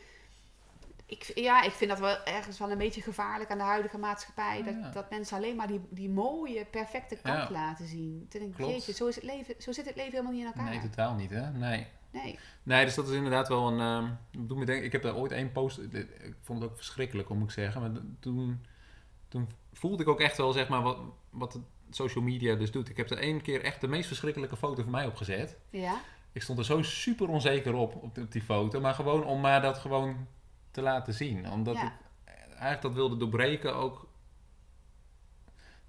ik, 1.09 1.33
ja, 1.35 1.63
ik 1.63 1.71
vind 1.71 1.91
dat 1.91 1.99
wel 2.01 2.25
ergens 2.25 2.59
wel 2.59 2.71
een 2.71 2.79
beetje 2.79 3.03
gevaarlijk 3.03 3.51
aan 3.51 3.59
de 3.59 3.65
huidige 3.65 3.99
maatschappij. 3.99 4.63
Dat, 4.63 4.75
Ja. 4.75 4.91
dat 4.91 5.11
mensen 5.11 5.37
alleen 5.37 5.57
maar 5.57 5.67
die, 5.67 5.81
die 5.91 6.09
mooie, 6.11 6.65
perfecte 6.65 7.15
kant 7.23 7.49
Ja. 7.49 7.51
laten 7.51 7.87
zien. 7.87 8.27
Toen 8.29 8.41
denk 8.41 8.59
ik, 8.59 8.67
jeetje, 8.67 8.93
zo, 8.93 9.07
is 9.07 9.15
het 9.15 9.25
leven, 9.25 9.55
zo 9.59 9.73
zit 9.73 9.87
het 9.87 9.97
leven 9.97 10.11
helemaal 10.11 10.33
niet 10.33 10.41
in 10.41 10.47
elkaar. 10.47 10.65
Nee, 10.65 10.81
totaal 10.81 11.15
niet, 11.15 11.31
hè? 11.31 11.51
Nee. 11.51 11.87
Nee. 12.11 12.39
Nee, 12.63 12.85
dus 12.85 12.95
dat 12.95 13.09
is 13.09 13.15
inderdaad 13.17 13.49
wel 13.49 13.69
een. 13.73 13.81
ehm 13.81 14.47
doe 14.47 14.59
me 14.59 14.65
denken, 14.65 14.85
ik 14.85 14.93
heb 14.93 15.03
daar 15.03 15.17
ooit 15.17 15.33
één 15.33 15.53
post. 15.53 15.79
Ik 15.79 16.35
vond 16.43 16.63
het 16.63 16.71
ook 16.71 16.77
verschrikkelijk, 16.77 17.29
moet 17.29 17.43
ik 17.49 17.51
zeggen. 17.51 17.81
Maar 17.81 17.91
toen, 18.21 18.65
toen 19.29 19.49
voelde 19.73 20.03
ik 20.03 20.09
ook 20.09 20.21
echt 20.21 20.37
wel, 20.37 20.53
zeg 20.53 20.69
maar, 20.69 20.83
wat, 20.83 20.99
wat 21.31 21.53
het 21.53 21.63
social 21.91 22.25
media 22.25 22.55
dus 22.55 22.71
doet. 22.71 22.89
Ik 22.89 22.97
heb 22.97 23.11
er 23.11 23.19
één 23.19 23.43
keer 23.43 23.63
echt 23.65 23.81
de 23.81 23.89
meest 23.89 24.07
verschrikkelijke 24.07 24.57
foto 24.57 24.83
van 24.83 24.91
mij 24.93 25.07
opgezet. 25.07 25.57
Ja? 25.71 26.01
Ik 26.33 26.43
stond 26.43 26.59
er 26.59 26.65
zo 26.65 26.83
super 26.83 27.29
onzeker 27.29 27.75
op, 27.75 27.95
op, 27.95 28.19
op 28.19 28.33
die 28.33 28.43
foto. 28.43 28.81
Maar 28.81 28.95
gewoon 28.95 29.25
om 29.25 29.41
maar 29.41 29.63
dat 29.63 29.79
gewoon 29.79 30.27
te 30.79 30.85
laten 30.85 31.15
zien. 31.15 31.51
Omdat 31.51 31.75
Ja. 31.77 31.83
ik 31.83 31.93
eigenlijk 32.49 32.83
dat 32.83 32.93
wilde 32.93 33.17
doorbreken 33.17 33.75
ook. 33.75 34.07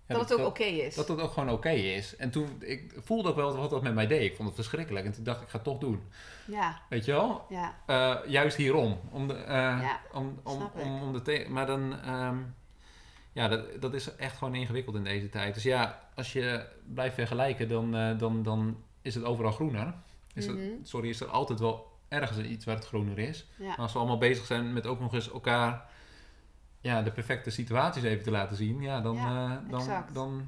Ja, 0.05 0.15
dat 0.15 0.29
het 0.29 0.39
ook 0.39 0.47
oké 0.47 0.63
is. 0.63 0.95
dat 0.95 1.07
het 1.07 1.19
ook 1.21 1.31
gewoon 1.31 1.49
oké 1.49 1.69
is. 1.69 2.15
En 2.15 2.29
toen, 2.31 2.55
ik 2.59 2.93
voelde 3.03 3.29
ook 3.29 3.35
wel 3.35 3.55
wat 3.57 3.69
dat 3.69 3.81
met 3.81 3.93
mij 3.93 4.07
deed. 4.07 4.21
Ik 4.31 4.35
vond 4.35 4.47
het 4.47 4.57
verschrikkelijk. 4.57 5.05
En 5.05 5.11
toen 5.11 5.23
dacht 5.23 5.37
ik, 5.37 5.43
ik 5.43 5.49
ga 5.49 5.55
het 5.55 5.65
toch 5.65 5.77
doen. 5.77 6.01
Ja, 6.47 6.81
Weet 6.89 7.05
je 7.05 7.11
wel? 7.11 7.45
ja. 7.49 7.75
Eh, 7.85 8.29
juist 8.31 8.57
hierom. 8.57 8.99
Om 9.11 9.27
de, 9.27 9.33
eh, 9.33 9.53
Ja, 9.81 9.99
om, 10.13 10.39
om, 10.43 10.69
om, 10.75 11.01
om 11.01 11.13
de 11.13 11.21
te- 11.21 11.45
maar 11.49 11.65
dan, 11.65 12.01
ehm, 12.01 12.37
ja, 13.31 13.47
dat, 13.47 13.81
dat 13.81 13.93
is 13.93 14.15
echt 14.15 14.37
gewoon 14.37 14.55
ingewikkeld 14.55 14.95
in 14.95 15.03
deze 15.03 15.29
tijd. 15.29 15.53
Dus 15.53 15.63
ja, 15.63 16.09
als 16.15 16.33
je 16.33 16.65
blijft 16.93 17.15
vergelijken, 17.15 17.67
dan, 17.69 17.95
eh, 17.95 18.17
dan, 18.17 18.43
dan 18.43 18.83
is 19.01 19.15
het 19.15 19.23
overal 19.23 19.51
groener. 19.51 19.93
Is 20.33 20.45
het, 20.45 20.55
Mhm. 20.57 20.67
sorry, 20.83 21.09
is 21.09 21.21
er 21.21 21.27
altijd 21.27 21.59
wel 21.59 21.88
ergens 22.09 22.37
iets 22.37 22.65
waar 22.65 22.75
het 22.75 22.87
groener 22.87 23.19
is. 23.19 23.47
Ja. 23.55 23.67
Maar 23.67 23.77
als 23.77 23.93
we 23.93 23.99
allemaal 23.99 24.17
bezig 24.17 24.45
zijn 24.45 24.73
met 24.73 24.85
ook 24.85 24.99
nog 24.99 25.13
eens 25.13 25.31
elkaar 25.31 25.89
ja, 26.81 27.01
de 27.01 27.11
perfecte 27.11 27.49
situaties 27.49 28.03
even 28.03 28.23
te 28.23 28.31
laten 28.31 28.55
zien, 28.57 28.81
ja, 28.81 29.01
dan, 29.01 29.15
Ja, 29.15 29.61
eh, 29.65 29.69
dan, 29.69 29.87
dan, 30.13 30.47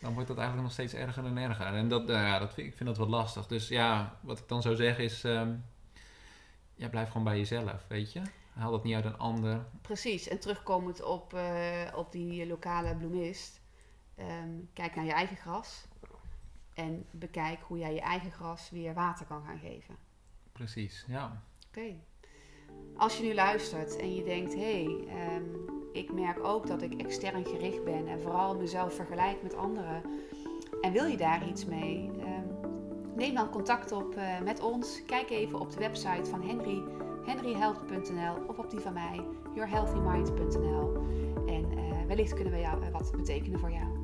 dan 0.00 0.12
wordt 0.12 0.28
dat 0.28 0.38
eigenlijk 0.38 0.66
nog 0.66 0.72
steeds 0.72 0.94
erger 0.94 1.24
en 1.24 1.36
erger. 1.36 1.66
En 1.66 1.88
dat, 1.88 2.06
nou 2.06 2.26
ja, 2.26 2.38
dat 2.38 2.54
vind, 2.54 2.66
ik 2.66 2.74
vind 2.74 2.88
dat 2.88 2.98
wat 2.98 3.08
lastig. 3.08 3.46
Dus 3.46 3.68
ja, 3.68 4.16
wat 4.20 4.38
ik 4.38 4.48
dan 4.48 4.62
zou 4.62 4.76
zeggen 4.76 5.04
is, 5.04 5.24
ehm, 5.24 5.54
ja, 6.74 6.88
blijf 6.88 7.08
gewoon 7.08 7.24
bij 7.24 7.38
jezelf, 7.38 7.84
weet 7.88 8.12
je. 8.12 8.22
Haal 8.52 8.70
dat 8.70 8.84
niet 8.84 8.94
uit 8.94 9.04
een 9.04 9.18
ander. 9.18 9.64
Precies, 9.80 10.28
en 10.28 10.40
terugkomend 10.40 11.02
op, 11.02 11.34
eh, 11.34 11.92
op 11.94 12.12
die 12.12 12.46
lokale 12.46 12.96
bloemist, 12.96 13.60
ehm, 14.14 14.50
kijk 14.72 14.94
naar 14.94 15.04
je 15.04 15.12
eigen 15.12 15.36
gras 15.36 15.86
en 16.74 17.06
bekijk 17.10 17.60
hoe 17.62 17.78
jij 17.78 17.94
je 17.94 18.00
eigen 18.00 18.30
gras 18.30 18.70
weer 18.70 18.94
water 18.94 19.26
kan 19.26 19.42
gaan 19.46 19.58
geven. 19.58 19.96
Precies, 20.60 21.04
ja. 21.08 21.42
Oké. 21.68 21.94
Als 22.96 23.16
je 23.16 23.22
nu 23.22 23.34
luistert 23.34 23.96
en 23.96 24.14
je 24.14 24.24
denkt, 24.24 24.54
hé, 24.54 24.84
hey, 24.84 25.04
ehm, 25.08 25.44
ik 25.92 26.12
merk 26.12 26.44
ook 26.44 26.66
dat 26.66 26.82
ik 26.82 27.00
extern 27.00 27.44
gericht 27.46 27.84
ben 27.84 28.08
en 28.08 28.20
vooral 28.20 28.56
mezelf 28.56 28.94
vergelijk 28.94 29.42
met 29.42 29.54
anderen 29.54 30.02
en 30.80 30.92
wil 30.92 31.04
je 31.04 31.16
daar 31.16 31.48
iets 31.48 31.64
mee, 31.64 32.10
ehm, 32.18 32.46
neem 33.16 33.34
dan 33.34 33.50
contact 33.50 33.92
op 33.92 34.14
eh, 34.14 34.40
met 34.40 34.60
ons. 34.60 35.04
Kijk 35.06 35.30
even 35.30 35.60
op 35.60 35.70
de 35.70 35.78
website 35.78 36.30
van 36.30 36.42
Henry, 36.42 36.82
henryhelpt.nl 37.24 38.46
of 38.46 38.58
op 38.58 38.70
die 38.70 38.80
van 38.80 38.92
mij, 38.92 39.20
yourhealthymind.nl. 39.54 40.96
En 41.46 41.70
eh, 41.70 42.06
wellicht 42.06 42.34
kunnen 42.34 42.52
we 42.52 42.60
jou, 42.60 42.82
eh, 42.82 42.90
wat 42.92 43.12
betekenen 43.16 43.58
voor 43.58 43.72
jou. 43.72 43.99